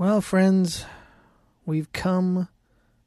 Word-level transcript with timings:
Well, 0.00 0.22
friends, 0.22 0.86
we've 1.66 1.92
come 1.92 2.48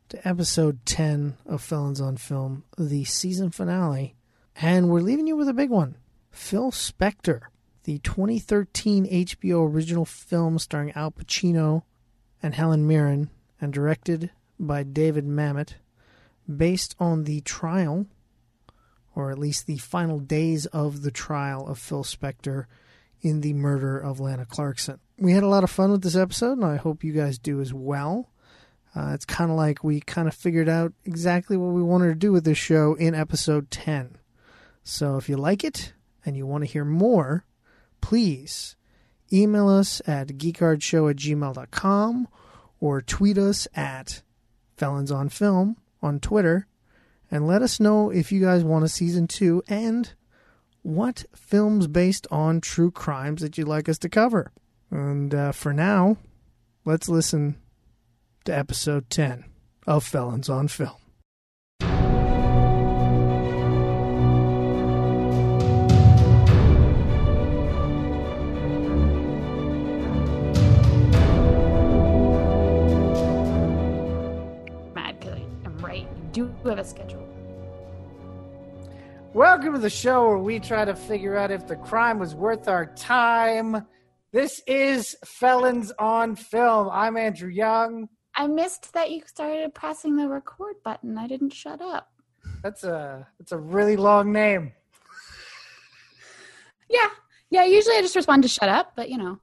to 0.10 0.28
episode 0.28 0.86
10 0.86 1.38
of 1.48 1.60
Felons 1.60 2.00
on 2.00 2.18
Film, 2.18 2.66
the 2.78 3.04
season 3.04 3.50
finale, 3.50 4.14
and 4.56 4.90
we're 4.90 5.02
leaving 5.02 5.26
you 5.26 5.36
with 5.36 5.50
a 5.50 5.56
big 5.56 5.72
one. 5.72 5.96
Phil 6.30 6.70
Spector, 6.70 7.40
the 7.86 7.98
2013 7.98 9.08
HBO 9.08 9.68
original 9.68 10.06
film 10.06 10.60
starring 10.60 10.92
Al 10.92 11.10
Pacino 11.10 11.82
and 12.44 12.54
Helen 12.54 12.86
Mirren, 12.86 13.32
and 13.60 13.74
directed 13.74 14.30
by 14.60 14.84
David 14.84 15.26
Mamet, 15.26 15.74
based 16.48 16.96
on 17.00 17.24
the 17.24 17.42
trial, 17.42 18.06
or 19.16 19.32
at 19.32 19.40
least 19.40 19.66
the 19.66 19.78
final 19.78 20.20
days 20.20 20.68
of 20.68 21.02
the 21.02 21.10
trial 21.10 21.66
of 21.66 21.80
Phil 21.80 22.04
Spector 22.04 22.66
in 23.20 23.42
the 23.42 23.54
murder 23.54 23.98
of 23.98 24.20
Lana 24.20 24.46
Clarkson. 24.46 25.00
We 25.18 25.32
had 25.32 25.44
a 25.44 25.48
lot 25.48 25.64
of 25.64 25.70
fun 25.70 25.92
with 25.92 26.02
this 26.02 26.16
episode, 26.16 26.54
and 26.54 26.66
I 26.66 26.76
hope 26.76 27.04
you 27.04 27.14
guys 27.14 27.38
do 27.38 27.62
as 27.62 27.74
well. 27.74 28.30
Uh, 28.96 29.12
it's 29.14 29.26
kind 29.26 29.50
of 29.50 29.58
like 29.58 29.84
we 29.84 30.02
kind 30.02 30.28
of 30.28 30.36
figured 30.36 30.70
out 30.70 30.94
exactly 31.06 31.58
what 31.58 31.74
we 31.74 31.82
wanted 31.82 32.10
to 32.10 32.16
do 32.16 32.32
with 32.32 32.44
this 32.46 32.58
show 32.58 32.94
in 32.96 33.16
episode 33.16 33.72
10. 33.72 34.18
So 34.84 35.18
if 35.18 35.30
you 35.30 35.38
like 35.38 35.64
it 35.64 35.94
and 36.26 36.38
you 36.38 36.46
want 36.46 36.64
to 36.64 36.70
hear 36.70 36.86
more, 36.86 37.46
please 38.02 38.76
email 39.32 39.68
us 39.68 40.02
at 40.06 40.28
geekardshow 40.28 41.10
at 41.10 41.16
gmail.com 41.16 42.28
or 42.80 43.02
tweet 43.02 43.38
us 43.38 43.68
at 43.76 44.22
Felons 44.78 45.12
on 45.12 45.30
Film 45.30 45.78
on 46.02 46.20
Twitter 46.20 46.68
and 47.32 47.48
let 47.48 47.62
us 47.62 47.80
know 47.80 48.12
if 48.12 48.32
you 48.32 48.42
guys 48.42 48.64
want 48.64 48.86
a 48.86 48.90
season 48.90 49.28
two 49.28 49.64
and 49.68 50.14
what 50.84 51.26
films 51.36 51.88
based 51.88 52.28
on 52.30 52.62
true 52.62 52.92
crimes 52.92 53.42
that 53.42 53.58
you'd 53.58 53.68
like 53.68 53.90
us 53.90 53.98
to 54.00 54.10
cover. 54.10 54.52
And 54.94 55.34
uh, 55.34 55.52
for 55.54 55.74
now, 55.74 56.18
let's 56.86 57.10
listen 57.10 57.56
to 58.46 58.56
episode 58.56 59.10
10 59.10 59.44
of 59.88 60.04
Felons 60.04 60.50
on 60.50 60.68
Film. 60.68 60.92
mad 74.94 75.20
because 75.20 75.40
I'm 75.66 75.78
right. 75.80 76.08
You 76.36 76.54
do 76.62 76.70
have 76.70 76.78
a 76.78 76.84
schedule. 76.84 77.28
Welcome 79.34 79.74
to 79.74 79.80
the 79.80 79.90
show 79.90 80.28
where 80.28 80.38
we 80.38 80.60
try 80.60 80.86
to 80.86 80.94
figure 80.94 81.36
out 81.36 81.50
if 81.50 81.66
the 81.66 81.78
crime 81.78 82.20
was 82.20 82.36
worth 82.36 82.68
our 82.68 82.86
time. 82.86 83.88
This 84.34 84.64
is 84.66 85.16
Felons 85.24 85.92
on 86.00 86.36
Film. 86.36 86.90
I'm 86.92 87.18
Andrew 87.18 87.50
Young. 87.50 88.10
I 88.36 88.48
missed 88.48 88.92
that 88.94 89.12
you 89.12 89.22
started 89.28 89.76
pressing 89.76 90.16
the 90.16 90.28
record 90.28 90.78
button. 90.84 91.20
I 91.20 91.28
didn't 91.28 91.54
shut 91.54 91.80
up. 91.80 92.10
That's 92.64 92.84
a 92.84 93.28
that's 93.38 93.52
a 93.52 93.60
really 93.60 93.96
long 93.96 94.32
name. 94.32 94.74
Yeah. 96.90 97.10
Yeah, 97.52 97.66
usually 97.66 97.96
I 97.96 98.02
just 98.02 98.16
respond 98.16 98.42
to 98.42 98.50
shut 98.50 98.70
up, 98.70 98.94
but 98.96 99.10
you 99.12 99.20
know, 99.20 99.38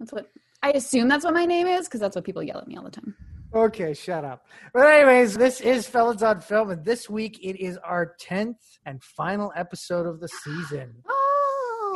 that's 0.00 0.12
what 0.12 0.28
I 0.60 0.72
assume 0.72 1.06
that's 1.06 1.24
what 1.24 1.32
my 1.32 1.46
name 1.46 1.68
is 1.68 1.86
because 1.86 2.00
that's 2.00 2.16
what 2.16 2.24
people 2.24 2.42
yell 2.42 2.58
at 2.58 2.66
me 2.66 2.76
all 2.76 2.82
the 2.82 2.90
time. 2.90 3.14
Okay, 3.54 3.94
shut 3.94 4.24
up. 4.24 4.44
But 4.74 4.88
anyways, 4.88 5.36
this 5.36 5.60
is 5.60 5.86
Felons 5.86 6.24
on 6.24 6.40
Film, 6.40 6.70
and 6.70 6.84
this 6.84 7.08
week 7.08 7.38
it 7.44 7.60
is 7.60 7.78
our 7.84 8.16
tenth 8.18 8.58
and 8.84 9.00
final 9.04 9.52
episode 9.54 10.08
of 10.08 10.18
the 10.18 10.26
season. 10.26 10.94
Oh, 11.08 11.19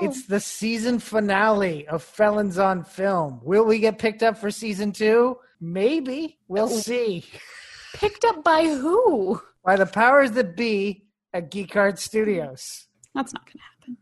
Oh. 0.04 0.10
It's 0.10 0.26
the 0.26 0.40
season 0.40 0.98
finale 0.98 1.86
of 1.88 2.02
Felons 2.02 2.58
on 2.58 2.84
Film. 2.84 3.40
Will 3.42 3.64
we 3.64 3.78
get 3.78 3.98
picked 3.98 4.22
up 4.22 4.36
for 4.36 4.50
season 4.50 4.92
two? 4.92 5.38
Maybe. 5.60 6.38
We'll 6.48 6.64
oh. 6.64 6.78
see. 6.78 7.24
picked 7.94 8.24
up 8.24 8.44
by 8.44 8.64
who? 8.64 9.40
By 9.64 9.76
the 9.76 9.86
powers 9.86 10.32
that 10.32 10.56
be 10.56 11.06
at 11.32 11.50
Geek 11.50 11.74
Art 11.74 11.98
Studios. 11.98 12.86
That's 13.14 13.32
not 13.32 13.46
going 13.46 13.54
to 13.54 13.62
happen. 13.80 13.96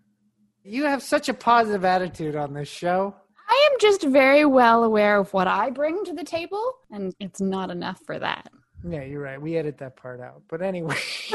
You 0.64 0.84
have 0.84 1.02
such 1.02 1.28
a 1.28 1.34
positive 1.34 1.84
attitude 1.84 2.36
on 2.36 2.54
this 2.54 2.68
show. 2.68 3.14
I 3.48 3.68
am 3.70 3.78
just 3.80 4.02
very 4.04 4.44
well 4.44 4.82
aware 4.84 5.18
of 5.18 5.32
what 5.32 5.46
I 5.46 5.70
bring 5.70 6.04
to 6.04 6.14
the 6.14 6.24
table, 6.24 6.72
and 6.91 7.14
it's 7.20 7.41
not 7.41 7.70
enough 7.70 8.00
for 8.06 8.18
that. 8.18 8.48
Yeah, 8.88 9.04
you're 9.04 9.20
right. 9.20 9.41
We 9.41 9.56
edit 9.56 9.78
that 9.78 9.96
part 9.96 10.20
out. 10.20 10.42
But 10.48 10.62
anyway, 10.62 10.96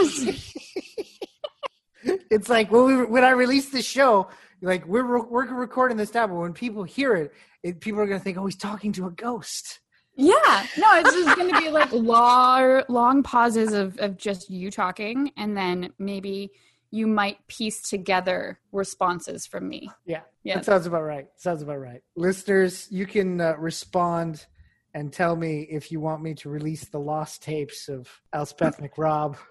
it's 2.03 2.49
like 2.49 2.71
when 2.71 2.85
we 2.85 3.05
when 3.05 3.23
I 3.23 3.29
release 3.31 3.69
the 3.69 3.81
show, 3.81 4.29
like 4.61 4.85
we're 4.85 5.23
we're 5.25 5.45
recording 5.53 5.97
this 5.97 6.13
now, 6.13 6.27
but 6.27 6.35
when 6.35 6.53
people 6.53 6.83
hear 6.83 7.15
it, 7.15 7.33
it 7.63 7.79
people 7.79 7.99
are 7.99 8.07
gonna 8.07 8.19
think, 8.19 8.37
oh, 8.37 8.45
he's 8.45 8.55
talking 8.55 8.91
to 8.93 9.07
a 9.07 9.11
ghost. 9.11 9.79
Yeah, 10.19 10.65
no, 10.79 10.95
it's 10.95 11.13
just 11.13 11.37
going 11.37 11.53
to 11.53 11.61
be 11.61 11.69
like 11.69 11.91
long, 11.91 12.81
long 12.89 13.21
pauses 13.21 13.71
of, 13.71 13.99
of 13.99 14.17
just 14.17 14.49
you 14.49 14.71
talking, 14.71 15.31
and 15.37 15.55
then 15.55 15.93
maybe 15.99 16.49
you 16.89 17.05
might 17.05 17.37
piece 17.47 17.87
together 17.87 18.59
responses 18.71 19.45
from 19.45 19.69
me. 19.69 19.91
Yeah, 20.07 20.21
Yeah. 20.43 20.55
that 20.55 20.65
sounds 20.65 20.87
about 20.87 21.03
right. 21.03 21.27
Sounds 21.35 21.61
about 21.61 21.79
right. 21.79 22.01
Listeners, 22.15 22.87
you 22.89 23.05
can 23.05 23.39
uh, 23.39 23.57
respond 23.59 24.47
and 24.95 25.13
tell 25.13 25.35
me 25.35 25.67
if 25.69 25.91
you 25.91 25.99
want 25.99 26.23
me 26.23 26.33
to 26.33 26.49
release 26.49 26.85
the 26.85 26.99
lost 26.99 27.43
tapes 27.43 27.87
of 27.87 28.09
Elspeth 28.33 28.79
McRobb. 28.79 29.37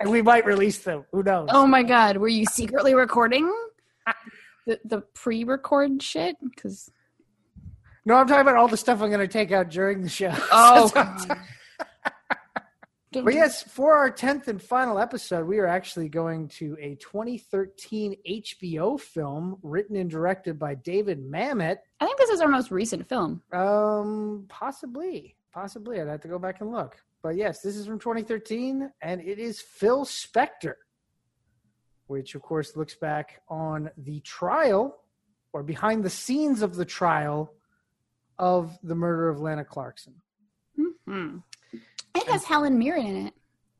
And 0.00 0.10
we 0.10 0.22
might 0.22 0.44
release 0.44 0.78
them. 0.78 1.06
Who 1.10 1.24
knows? 1.24 1.48
Oh 1.50 1.66
my 1.66 1.82
god, 1.82 2.18
were 2.18 2.28
you 2.28 2.44
secretly 2.44 2.94
recording 2.94 3.52
the 4.66 4.80
the 4.84 5.00
pre-record 5.14 6.02
shit? 6.02 6.36
Because 6.42 6.90
No, 8.04 8.14
I'm 8.14 8.26
talking 8.26 8.42
about 8.42 8.56
all 8.56 8.68
the 8.68 8.76
stuff 8.76 9.02
I'm 9.02 9.08
going 9.08 9.20
to 9.20 9.28
take 9.28 9.52
out 9.52 9.70
during 9.70 10.02
the 10.02 10.08
show. 10.08 10.34
oh, 10.52 10.88
That's 10.94 10.94
what 10.94 11.06
I'm 11.06 11.28
God. 11.28 11.38
But 13.10 13.32
yes, 13.32 13.62
for 13.62 13.94
our 13.94 14.10
10th 14.10 14.48
and 14.48 14.60
final 14.60 14.98
episode, 14.98 15.46
we 15.46 15.58
are 15.60 15.66
actually 15.66 16.10
going 16.10 16.48
to 16.48 16.76
a 16.78 16.94
2013 16.96 18.16
HBO 18.28 19.00
film 19.00 19.56
written 19.62 19.96
and 19.96 20.10
directed 20.10 20.58
by 20.58 20.74
David 20.74 21.18
Mamet. 21.18 21.78
I 22.00 22.04
think 22.04 22.18
this 22.18 22.28
is 22.28 22.42
our 22.42 22.48
most 22.48 22.70
recent 22.70 23.08
film. 23.08 23.40
Um, 23.50 24.44
possibly, 24.50 25.36
possibly. 25.54 26.00
I'd 26.02 26.08
have 26.08 26.20
to 26.20 26.28
go 26.28 26.38
back 26.38 26.60
and 26.60 26.70
look. 26.70 26.98
But 27.22 27.36
yes, 27.36 27.62
this 27.62 27.76
is 27.76 27.86
from 27.86 27.98
2013, 27.98 28.90
and 29.00 29.20
it 29.22 29.38
is 29.38 29.58
Phil 29.60 30.04
Spector, 30.04 30.74
which 32.08 32.34
of 32.34 32.42
course 32.42 32.76
looks 32.76 32.94
back 32.96 33.40
on 33.48 33.90
the 33.96 34.20
trial 34.20 34.96
or 35.52 35.62
behind 35.62 36.04
the 36.04 36.10
scenes 36.10 36.62
of 36.62 36.74
the 36.74 36.84
trial 36.84 37.52
of 38.38 38.76
the 38.82 38.94
murder 38.94 39.28
of 39.28 39.40
Lana 39.40 39.64
Clarkson. 39.64 40.14
hmm 40.76 41.38
It 42.14 42.28
has 42.28 42.44
Helen 42.44 42.78
Mirren 42.78 43.06
in 43.06 43.26
it. 43.28 43.34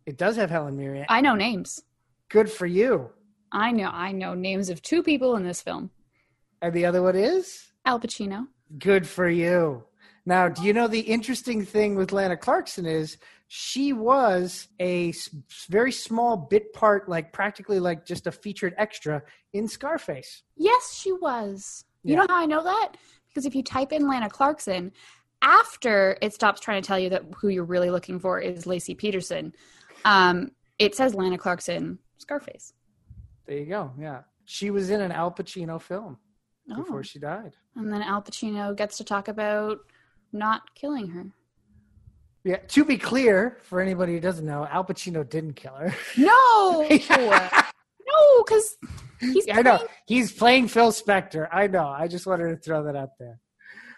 It 0.06 0.17
does 0.17 0.37
have 0.37 0.50
Helen 0.50 0.77
Mirren. 0.77 1.05
I 1.09 1.21
know 1.21 1.34
names. 1.34 1.83
Good 2.28 2.50
for 2.50 2.67
you. 2.67 3.11
I 3.53 3.72
know. 3.72 3.91
I 3.93 4.12
know 4.12 4.34
names 4.34 4.69
of 4.71 4.83
two 4.83 5.03
people 5.03 5.37
in 5.37 5.44
this 5.44 5.61
film. 5.62 5.91
And 6.62 6.72
the 6.72 6.87
other 6.87 7.03
one 7.03 7.17
is? 7.17 7.67
Al 7.84 8.00
Pacino. 8.00 8.47
Good 8.78 9.06
for 9.06 9.28
you. 9.28 9.84
Now, 10.28 10.47
do 10.47 10.62
you 10.62 10.75
know 10.75 10.89
the 10.89 11.00
interesting 11.00 11.65
thing 11.65 11.94
with 11.94 12.12
Lana 12.12 12.37
Clarkson 12.37 12.84
is 12.84 13.16
she 13.47 13.94
was 13.94 14.69
a 14.78 15.15
very 15.71 15.91
small 15.91 16.37
bit 16.37 16.75
part, 16.75 17.09
like 17.09 17.33
practically 17.33 17.81
like 17.81 18.05
just 18.05 18.27
a 18.27 18.31
featured 18.31 18.75
extra 18.77 19.22
in 19.55 19.67
Scarface. 19.67 20.43
Yes, 20.55 20.94
she 21.00 21.12
was. 21.12 21.87
You 22.03 22.12
Yeah. 22.12 22.19
know 22.21 22.27
how 22.28 22.43
I 22.43 22.44
know 22.44 22.62
that? 22.62 22.99
Because 23.28 23.47
if 23.47 23.55
you 23.55 23.62
type 23.62 23.91
in 23.91 24.06
Lana 24.06 24.28
Clarkson, 24.28 24.93
after 25.41 26.19
it 26.21 26.34
stops 26.34 26.61
trying 26.61 26.83
to 26.83 26.87
tell 26.87 26.99
you 26.99 27.09
that 27.09 27.22
who 27.41 27.49
you're 27.49 27.65
really 27.65 27.88
looking 27.91 28.19
for 28.19 28.38
is 28.38 28.67
Laci 28.67 28.94
Peterson, 28.99 29.55
um, 30.05 30.50
it 30.78 30.94
says 30.94 31.15
Lana 31.15 31.38
Clarkson 31.38 31.99
Scarface. 32.19 32.75
There 33.47 33.56
you 33.56 33.65
go. 33.65 33.93
Yeah. 33.99 34.25
She 34.44 34.71
was 34.71 34.91
in 34.91 35.00
an 35.00 35.11
Al 35.11 35.31
Pacino 35.33 35.81
film 35.81 36.19
Oh. 36.71 36.77
before 36.77 37.03
she 37.03 37.19
died. 37.19 37.55
And 37.77 37.91
then 37.91 38.03
Al 38.03 38.21
Pacino 38.21 38.77
gets 38.77 38.99
to 38.99 39.05
talk 39.05 39.28
about 39.28 39.78
not 40.33 40.75
killing 40.75 41.08
her. 41.08 41.26
Yeah. 42.44 42.56
To 42.69 42.85
be 42.85 42.97
clear, 42.97 43.58
for 43.62 43.81
anybody 43.81 44.14
who 44.14 44.20
doesn't 44.20 44.47
know, 44.47 44.67
Al 44.70 44.85
Pacino 44.85 45.29
didn't 45.29 45.55
kill 45.55 45.75
her. 45.75 45.94
No, 46.17 46.87
no, 46.88 48.43
because 48.44 48.76
he's 49.20 49.47
I 49.52 49.62
know. 49.62 49.76
playing 49.76 49.88
He's 50.06 50.32
playing 50.32 50.69
Phil 50.69 50.93
Spector. 50.93 51.49
I 51.52 51.67
know. 51.67 51.87
I 51.88 52.08
just 52.08 52.26
wanted 52.26 52.49
to 52.50 52.56
throw 52.56 52.85
that 52.85 52.97
out 52.97 53.11
there. 53.19 53.38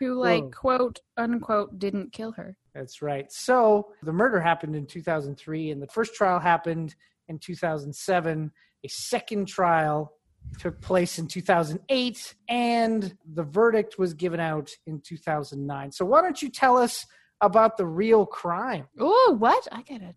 who, 0.00 0.14
like, 0.20 0.42
Whoa. 0.42 0.50
quote 0.50 0.98
unquote, 1.16 1.78
didn't 1.78 2.12
kill 2.12 2.32
her. 2.32 2.56
That's 2.74 3.02
right. 3.02 3.26
So 3.30 3.92
the 4.02 4.12
murder 4.12 4.40
happened 4.40 4.74
in 4.74 4.86
2003, 4.86 5.70
and 5.70 5.80
the 5.82 5.86
first 5.88 6.14
trial 6.14 6.38
happened 6.40 6.94
in 7.28 7.38
2007. 7.38 8.50
A 8.84 8.88
second 8.88 9.46
trial 9.48 10.12
took 10.58 10.80
place 10.80 11.18
in 11.18 11.26
2008, 11.26 12.34
and 12.48 13.16
the 13.32 13.42
verdict 13.42 13.98
was 13.98 14.14
given 14.14 14.40
out 14.40 14.70
in 14.86 15.00
2009. 15.00 15.92
So 15.92 16.04
why 16.04 16.22
don't 16.22 16.40
you 16.40 16.48
tell 16.48 16.76
us 16.76 17.06
about 17.40 17.76
the 17.76 17.86
real 17.86 18.26
crime? 18.26 18.86
Oh, 18.98 19.36
what? 19.38 19.66
I 19.72 19.82
gotta, 19.82 20.14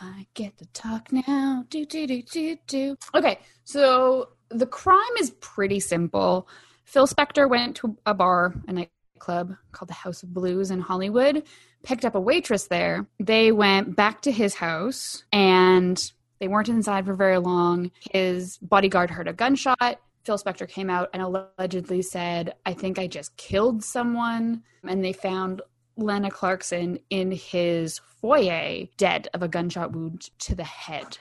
I 0.00 0.26
get 0.34 0.58
to 0.58 0.66
talk 0.72 1.12
now. 1.12 1.64
Do 1.68 1.84
do 1.86 2.06
do 2.06 2.22
do 2.22 2.56
do. 2.66 2.96
Okay, 3.14 3.38
so 3.64 4.30
the 4.50 4.66
crime 4.66 5.00
is 5.18 5.30
pretty 5.40 5.80
simple. 5.80 6.48
Phil 6.84 7.06
Spector 7.06 7.48
went 7.48 7.76
to 7.76 7.96
a 8.04 8.14
bar 8.14 8.54
a 8.68 8.72
night 8.72 8.90
nightclub 9.24 9.56
called 9.72 9.88
the 9.88 9.94
House 9.94 10.22
of 10.22 10.32
Blues 10.32 10.70
in 10.70 10.80
Hollywood, 10.80 11.44
picked 11.82 12.04
up 12.04 12.14
a 12.14 12.20
waitress 12.20 12.66
there. 12.66 13.06
They 13.18 13.52
went 13.52 13.96
back 13.96 14.22
to 14.22 14.32
his 14.32 14.54
house 14.54 15.24
and 15.32 16.12
they 16.40 16.48
weren't 16.48 16.68
inside 16.68 17.06
for 17.06 17.14
very 17.14 17.38
long. 17.38 17.90
His 18.12 18.58
bodyguard 18.58 19.10
heard 19.10 19.28
a 19.28 19.32
gunshot. 19.32 20.00
Phil 20.24 20.38
Spector 20.38 20.68
came 20.68 20.90
out 20.90 21.10
and 21.12 21.22
allegedly 21.22 22.02
said, 22.02 22.54
I 22.64 22.72
think 22.72 22.98
I 22.98 23.06
just 23.06 23.36
killed 23.36 23.84
someone. 23.84 24.62
And 24.86 25.04
they 25.04 25.12
found 25.12 25.62
Lana 25.96 26.30
Clarkson 26.30 26.98
in 27.10 27.30
his 27.30 28.00
foyer, 28.20 28.86
dead 28.96 29.28
of 29.34 29.42
a 29.42 29.48
gunshot 29.48 29.92
wound 29.92 30.30
to 30.40 30.54
the 30.54 30.64
head. 30.64 31.18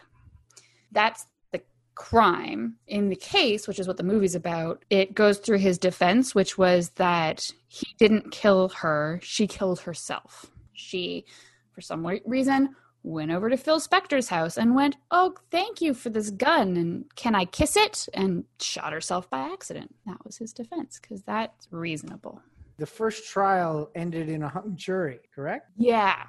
That's 0.92 1.25
the 1.51 1.62
crime. 1.95 2.77
In 2.88 3.10
the 3.10 3.15
case, 3.15 3.68
which 3.68 3.80
is 3.80 3.88
what 3.88 3.98
the 3.98 4.04
movie's 4.04 4.36
about, 4.36 4.83
it 4.89 5.13
goes 5.13 5.38
through 5.38 5.60
his 5.60 5.77
defense, 5.77 6.33
which 6.33 6.57
was 6.57 6.89
that 6.92 7.51
he 7.68 7.88
didn't 8.00 8.31
kill 8.31 8.69
her, 8.69 9.19
she 9.21 9.48
killed 9.48 9.81
herself. 9.81 10.50
She, 10.74 11.25
for 11.71 11.81
some 11.81 12.06
reason, 12.25 12.75
went 13.03 13.31
over 13.31 13.50
to 13.50 13.57
Phil 13.57 13.79
Spector's 13.79 14.29
house 14.29 14.57
and 14.57 14.75
went, 14.75 14.95
Oh, 15.11 15.35
thank 15.51 15.81
you 15.81 15.94
for 15.94 16.09
this 16.09 16.29
gun. 16.29 16.77
And 16.77 17.05
can 17.15 17.35
I 17.35 17.45
kiss 17.45 17.75
it? 17.75 18.07
And 18.13 18.45
shot 18.59 18.94
herself 18.94 19.29
by 19.29 19.39
accident. 19.39 19.94
That 20.05 20.23
was 20.25 20.38
his 20.38 20.53
defense 20.53 21.00
because 21.01 21.21
that's 21.23 21.67
reasonable. 21.69 22.41
The 22.77 22.85
first 22.85 23.29
trial 23.29 23.91
ended 23.94 24.29
in 24.29 24.41
a 24.41 24.50
hung 24.50 24.75
jury, 24.75 25.19
correct? 25.35 25.69
Yeah. 25.77 26.23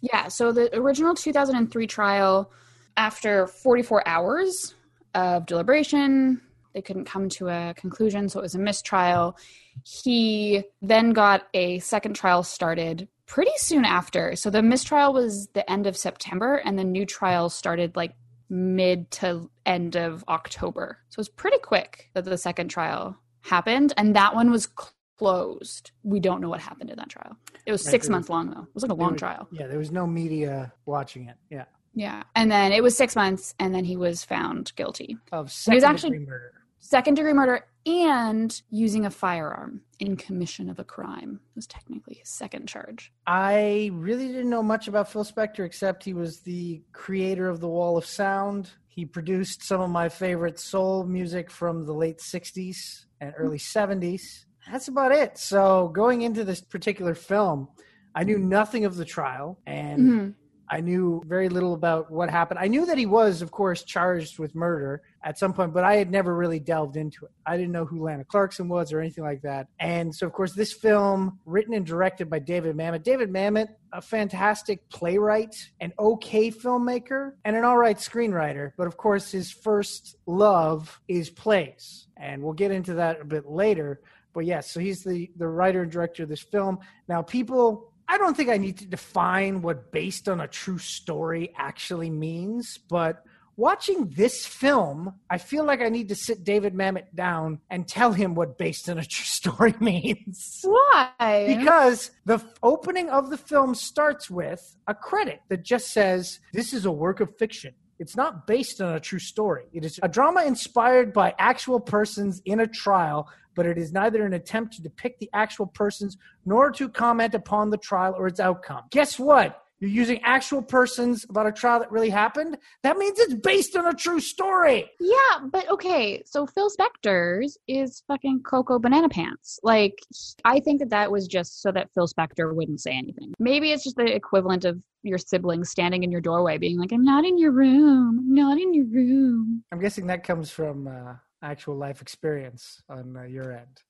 Yeah. 0.00 0.28
So 0.28 0.52
the 0.52 0.76
original 0.76 1.14
2003 1.14 1.86
trial, 1.86 2.52
after 2.96 3.46
44 3.46 4.06
hours 4.06 4.74
of 5.14 5.46
deliberation, 5.46 6.40
they 6.74 6.82
couldn't 6.82 7.06
come 7.06 7.28
to 7.30 7.48
a 7.48 7.74
conclusion. 7.76 8.28
So 8.28 8.40
it 8.40 8.42
was 8.42 8.54
a 8.54 8.58
mistrial. 8.58 9.36
He 9.84 10.64
then 10.82 11.12
got 11.12 11.48
a 11.54 11.78
second 11.80 12.14
trial 12.14 12.42
started 12.42 13.08
pretty 13.30 13.52
soon 13.58 13.84
after. 13.84 14.34
So 14.34 14.50
the 14.50 14.60
mistrial 14.60 15.12
was 15.12 15.48
the 15.54 15.68
end 15.70 15.86
of 15.86 15.96
September, 15.96 16.56
and 16.56 16.76
the 16.76 16.84
new 16.84 17.06
trial 17.06 17.48
started 17.48 17.94
like 17.94 18.14
mid 18.50 19.08
to 19.12 19.48
end 19.64 19.96
of 19.96 20.24
October. 20.28 20.98
So 21.10 21.14
it 21.14 21.18
was 21.18 21.28
pretty 21.28 21.58
quick 21.58 22.10
that 22.14 22.24
the 22.24 22.36
second 22.36 22.68
trial 22.68 23.16
happened, 23.42 23.94
and 23.96 24.16
that 24.16 24.34
one 24.34 24.50
was 24.50 24.68
closed. 25.16 25.92
We 26.02 26.18
don't 26.18 26.40
know 26.40 26.48
what 26.48 26.60
happened 26.60 26.90
in 26.90 26.96
that 26.96 27.08
trial. 27.08 27.36
It 27.66 27.72
was 27.72 27.84
six 27.84 28.08
months 28.08 28.28
long 28.28 28.50
though. 28.50 28.62
It 28.62 28.74
was 28.74 28.82
like 28.82 28.90
a 28.90 28.94
long 28.94 29.12
was, 29.12 29.20
trial. 29.20 29.46
Yeah, 29.52 29.68
there 29.68 29.78
was 29.78 29.92
no 29.92 30.08
media 30.08 30.72
watching 30.84 31.28
it. 31.28 31.36
Yeah. 31.50 31.66
Yeah, 31.94 32.22
and 32.34 32.50
then 32.50 32.72
it 32.72 32.82
was 32.82 32.96
six 32.96 33.14
months, 33.14 33.54
and 33.60 33.72
then 33.74 33.84
he 33.84 33.96
was 33.96 34.24
found 34.24 34.72
guilty 34.74 35.16
of 35.30 35.52
second 35.52 35.72
he 35.72 35.76
was 35.76 35.84
actually, 35.84 36.10
degree 36.10 36.26
murder 36.26 36.52
second 36.80 37.14
degree 37.14 37.32
murder 37.32 37.64
and 37.86 38.60
using 38.70 39.06
a 39.06 39.10
firearm 39.10 39.82
in 39.98 40.16
commission 40.16 40.68
of 40.68 40.78
a 40.78 40.84
crime 40.84 41.40
was 41.54 41.66
technically 41.66 42.16
his 42.16 42.28
second 42.28 42.68
charge. 42.68 43.12
I 43.26 43.90
really 43.94 44.26
didn't 44.26 44.50
know 44.50 44.62
much 44.62 44.88
about 44.88 45.10
Phil 45.10 45.24
Spector 45.24 45.64
except 45.64 46.04
he 46.04 46.12
was 46.12 46.40
the 46.40 46.82
creator 46.92 47.48
of 47.48 47.60
the 47.60 47.68
Wall 47.68 47.96
of 47.96 48.04
Sound. 48.04 48.70
He 48.88 49.06
produced 49.06 49.62
some 49.62 49.80
of 49.80 49.90
my 49.90 50.08
favorite 50.08 50.58
soul 50.58 51.04
music 51.04 51.50
from 51.50 51.86
the 51.86 51.94
late 51.94 52.18
60s 52.18 53.06
and 53.20 53.32
early 53.36 53.58
70s. 53.58 54.44
That's 54.70 54.88
about 54.88 55.12
it. 55.12 55.38
So, 55.38 55.88
going 55.88 56.22
into 56.22 56.44
this 56.44 56.60
particular 56.60 57.14
film, 57.14 57.68
I 58.14 58.24
knew 58.24 58.38
nothing 58.38 58.84
of 58.84 58.96
the 58.96 59.04
trial 59.04 59.58
and 59.66 60.00
mm-hmm. 60.00 60.30
I 60.70 60.80
knew 60.80 61.20
very 61.26 61.48
little 61.48 61.74
about 61.74 62.12
what 62.12 62.30
happened. 62.30 62.60
I 62.60 62.68
knew 62.68 62.86
that 62.86 62.96
he 62.96 63.06
was, 63.06 63.42
of 63.42 63.50
course, 63.50 63.82
charged 63.82 64.38
with 64.38 64.54
murder 64.54 65.02
at 65.24 65.36
some 65.36 65.52
point, 65.52 65.74
but 65.74 65.82
I 65.82 65.96
had 65.96 66.12
never 66.12 66.34
really 66.34 66.60
delved 66.60 66.96
into 66.96 67.24
it. 67.24 67.32
I 67.44 67.56
didn't 67.56 67.72
know 67.72 67.84
who 67.84 68.04
Lana 68.04 68.24
Clarkson 68.24 68.68
was 68.68 68.92
or 68.92 69.00
anything 69.00 69.24
like 69.24 69.42
that. 69.42 69.66
And 69.80 70.14
so, 70.14 70.26
of 70.28 70.32
course, 70.32 70.52
this 70.52 70.72
film, 70.72 71.40
written 71.44 71.74
and 71.74 71.84
directed 71.84 72.30
by 72.30 72.38
David 72.38 72.76
Mamet. 72.76 73.02
David 73.02 73.30
Mamet, 73.30 73.66
a 73.92 74.00
fantastic 74.00 74.88
playwright, 74.90 75.56
an 75.80 75.92
okay 75.98 76.52
filmmaker, 76.52 77.32
and 77.44 77.56
an 77.56 77.64
all 77.64 77.76
right 77.76 77.98
screenwriter. 77.98 78.70
But 78.76 78.86
of 78.86 78.96
course, 78.96 79.32
his 79.32 79.50
first 79.50 80.16
love 80.26 81.00
is 81.08 81.30
plays. 81.30 82.06
And 82.16 82.42
we'll 82.44 82.52
get 82.52 82.70
into 82.70 82.94
that 82.94 83.20
a 83.20 83.24
bit 83.24 83.46
later. 83.46 84.00
But 84.32 84.46
yes, 84.46 84.70
so 84.70 84.78
he's 84.78 85.02
the, 85.02 85.30
the 85.36 85.48
writer 85.48 85.82
and 85.82 85.90
director 85.90 86.22
of 86.22 86.28
this 86.28 86.42
film. 86.42 86.78
Now, 87.08 87.22
people 87.22 87.89
I 88.10 88.18
don't 88.18 88.36
think 88.36 88.48
I 88.48 88.56
need 88.56 88.78
to 88.78 88.86
define 88.86 89.62
what 89.62 89.92
based 89.92 90.28
on 90.28 90.40
a 90.40 90.48
true 90.48 90.78
story 90.78 91.54
actually 91.56 92.10
means, 92.10 92.76
but 92.76 93.24
watching 93.56 94.08
this 94.08 94.44
film, 94.44 95.14
I 95.30 95.38
feel 95.38 95.62
like 95.64 95.80
I 95.80 95.90
need 95.90 96.08
to 96.08 96.16
sit 96.16 96.42
David 96.42 96.74
Mamet 96.74 97.14
down 97.14 97.60
and 97.70 97.86
tell 97.86 98.12
him 98.12 98.34
what 98.34 98.58
based 98.58 98.88
on 98.88 98.98
a 98.98 99.04
true 99.04 99.24
story 99.24 99.76
means. 99.78 100.60
Why? 100.64 101.44
Because 101.56 102.10
the 102.24 102.44
opening 102.64 103.10
of 103.10 103.30
the 103.30 103.38
film 103.38 103.76
starts 103.76 104.28
with 104.28 104.76
a 104.88 104.94
credit 104.94 105.42
that 105.48 105.62
just 105.62 105.92
says, 105.92 106.40
This 106.52 106.72
is 106.72 106.86
a 106.86 106.90
work 106.90 107.20
of 107.20 107.38
fiction. 107.38 107.74
It's 108.00 108.16
not 108.16 108.46
based 108.46 108.80
on 108.80 108.94
a 108.94 109.00
true 109.00 109.20
story. 109.20 109.66
It 109.72 109.84
is 109.84 110.00
a 110.02 110.08
drama 110.08 110.42
inspired 110.42 111.12
by 111.12 111.34
actual 111.38 111.78
persons 111.78 112.42
in 112.44 112.60
a 112.60 112.66
trial 112.66 113.28
but 113.54 113.66
it 113.66 113.78
is 113.78 113.92
neither 113.92 114.24
an 114.24 114.32
attempt 114.32 114.74
to 114.74 114.82
depict 114.82 115.20
the 115.20 115.30
actual 115.32 115.66
persons 115.66 116.16
nor 116.46 116.70
to 116.70 116.88
comment 116.88 117.34
upon 117.34 117.70
the 117.70 117.76
trial 117.76 118.14
or 118.16 118.26
its 118.26 118.40
outcome. 118.40 118.84
Guess 118.90 119.18
what? 119.18 119.62
You're 119.80 119.90
using 119.90 120.20
actual 120.22 120.60
persons 120.60 121.24
about 121.30 121.46
a 121.46 121.52
trial 121.52 121.80
that 121.80 121.90
really 121.90 122.10
happened. 122.10 122.58
That 122.82 122.98
means 122.98 123.18
it's 123.18 123.32
based 123.32 123.74
on 123.76 123.86
a 123.86 123.94
true 123.94 124.20
story. 124.20 124.90
Yeah, 125.00 125.38
but 125.50 125.70
okay. 125.70 126.22
So 126.26 126.46
Phil 126.46 126.70
Spector's 126.70 127.56
is 127.66 128.02
fucking 128.06 128.42
Coco 128.42 128.78
Banana 128.78 129.08
Pants. 129.08 129.58
Like, 129.62 129.98
I 130.44 130.60
think 130.60 130.80
that 130.80 130.90
that 130.90 131.10
was 131.10 131.26
just 131.26 131.62
so 131.62 131.72
that 131.72 131.88
Phil 131.94 132.06
Spector 132.06 132.54
wouldn't 132.54 132.82
say 132.82 132.92
anything. 132.92 133.32
Maybe 133.38 133.72
it's 133.72 133.84
just 133.84 133.96
the 133.96 134.14
equivalent 134.14 134.66
of 134.66 134.78
your 135.02 135.16
siblings 135.16 135.70
standing 135.70 136.02
in 136.02 136.12
your 136.12 136.20
doorway 136.20 136.58
being 136.58 136.78
like, 136.78 136.92
I'm 136.92 137.04
not 137.04 137.24
in 137.24 137.38
your 137.38 137.52
room. 137.52 138.18
I'm 138.18 138.34
not 138.34 138.60
in 138.60 138.74
your 138.74 138.84
room. 138.84 139.64
I'm 139.72 139.80
guessing 139.80 140.06
that 140.08 140.24
comes 140.24 140.50
from 140.50 140.88
uh, 140.88 141.14
actual 141.42 141.74
life 141.74 142.02
experience 142.02 142.82
on 142.90 143.16
uh, 143.16 143.22
your 143.22 143.52
end. 143.52 143.80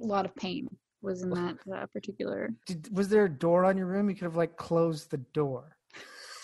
A 0.00 0.06
lot 0.06 0.26
of 0.26 0.36
pain 0.36 0.68
was 1.02 1.22
in 1.22 1.30
that 1.30 1.56
uh, 1.74 1.86
particular. 1.86 2.50
Did, 2.66 2.94
was 2.94 3.08
there 3.08 3.24
a 3.24 3.30
door 3.30 3.64
on 3.64 3.76
your 3.76 3.86
room? 3.86 4.08
You 4.08 4.16
could 4.16 4.24
have 4.24 4.36
like 4.36 4.56
closed 4.56 5.10
the 5.10 5.18
door. 5.32 5.76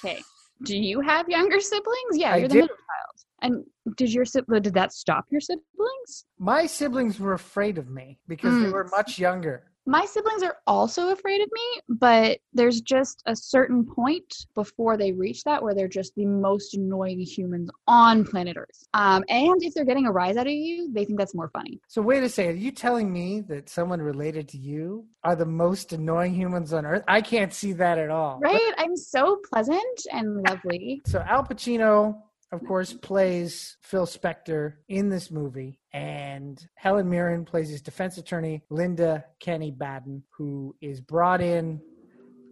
Okay. 0.05 0.21
Do 0.65 0.77
you 0.77 1.01
have 1.01 1.29
younger 1.29 1.61
siblings? 1.61 2.15
Yeah, 2.15 2.33
I 2.33 2.37
you're 2.37 2.49
the 2.49 2.55
did. 2.55 2.61
middle 2.63 2.77
child. 2.77 3.25
And 3.43 3.65
did 3.97 4.13
your 4.13 4.25
sibling 4.25 4.63
did 4.63 4.75
that 4.75 4.93
stop 4.93 5.27
your 5.31 5.41
siblings? 5.41 6.25
My 6.39 6.67
siblings 6.67 7.21
were 7.21 7.35
afraid 7.35 7.77
of 7.77 7.91
me 7.91 8.19
because 8.27 8.55
mm. 8.55 8.65
they 8.65 8.71
were 8.71 8.89
much 8.91 9.19
younger 9.19 9.65
my 9.87 10.05
siblings 10.05 10.43
are 10.43 10.59
also 10.67 11.11
afraid 11.11 11.41
of 11.41 11.49
me, 11.53 11.81
but 11.89 12.41
there's 12.53 12.81
just 12.81 13.23
a 13.27 13.37
certain 13.37 13.85
point 13.85 14.47
before 14.55 14.97
they 14.97 15.13
reach 15.13 15.45
that 15.45 15.63
where 15.63 15.75
they're 15.75 15.87
just 15.87 16.15
the 16.17 16.27
most 16.27 16.75
annoying 16.75 17.21
humans 17.21 17.71
on 17.87 18.25
planet 18.25 18.57
Earth. 18.57 18.87
Um, 18.95 19.25
and 19.29 19.63
if 19.63 19.75
they're 19.75 19.85
getting 19.85 20.07
a 20.07 20.13
rise 20.13 20.37
out 20.37 20.47
of 20.47 20.53
you, 20.53 20.93
they 20.93 21.05
think 21.05 21.19
that's 21.19 21.35
more 21.35 21.49
funny. 21.51 21.81
So 21.87 22.03
wait 22.03 22.25
a 22.25 22.29
second, 22.29 22.53
are 22.53 22.55
you 22.57 22.73
telling 22.73 23.13
me 23.13 23.43
that 23.43 23.69
someone 23.69 24.03
related 24.03 24.49
to 24.49 24.59
you 24.59 25.07
are 25.23 25.37
the 25.37 25.47
most 25.47 25.93
annoying 25.93 26.35
humans 26.35 26.73
on 26.73 26.85
Earth? 26.85 27.05
I 27.07 27.21
can't 27.21 27.53
see 27.53 27.73
that 27.75 27.99
at 27.99 28.11
all. 28.11 28.41
Right? 28.41 28.73
I'm 28.79 28.97
so 28.97 29.41
pleasant 29.53 30.07
and 30.13 30.43
lovely. 30.49 31.03
So 31.07 31.21
Al 31.21 31.45
Pacino 31.45 32.23
of 32.53 32.65
course, 32.65 32.93
plays 32.93 33.77
Phil 33.83 34.07
Spector 34.07 34.75
in 34.89 35.09
this 35.09 35.31
movie, 35.31 35.81
and 35.93 36.65
Helen 36.77 37.11
Mirren 37.11 37.45
plays 37.45 37.69
his 37.69 37.83
defense 37.83 38.19
attorney, 38.19 38.63
Linda 38.71 39.25
Kenney 39.41 39.73
Baden, 39.73 40.23
who 40.31 40.75
is 40.81 41.01
brought 41.01 41.41
in 41.41 41.81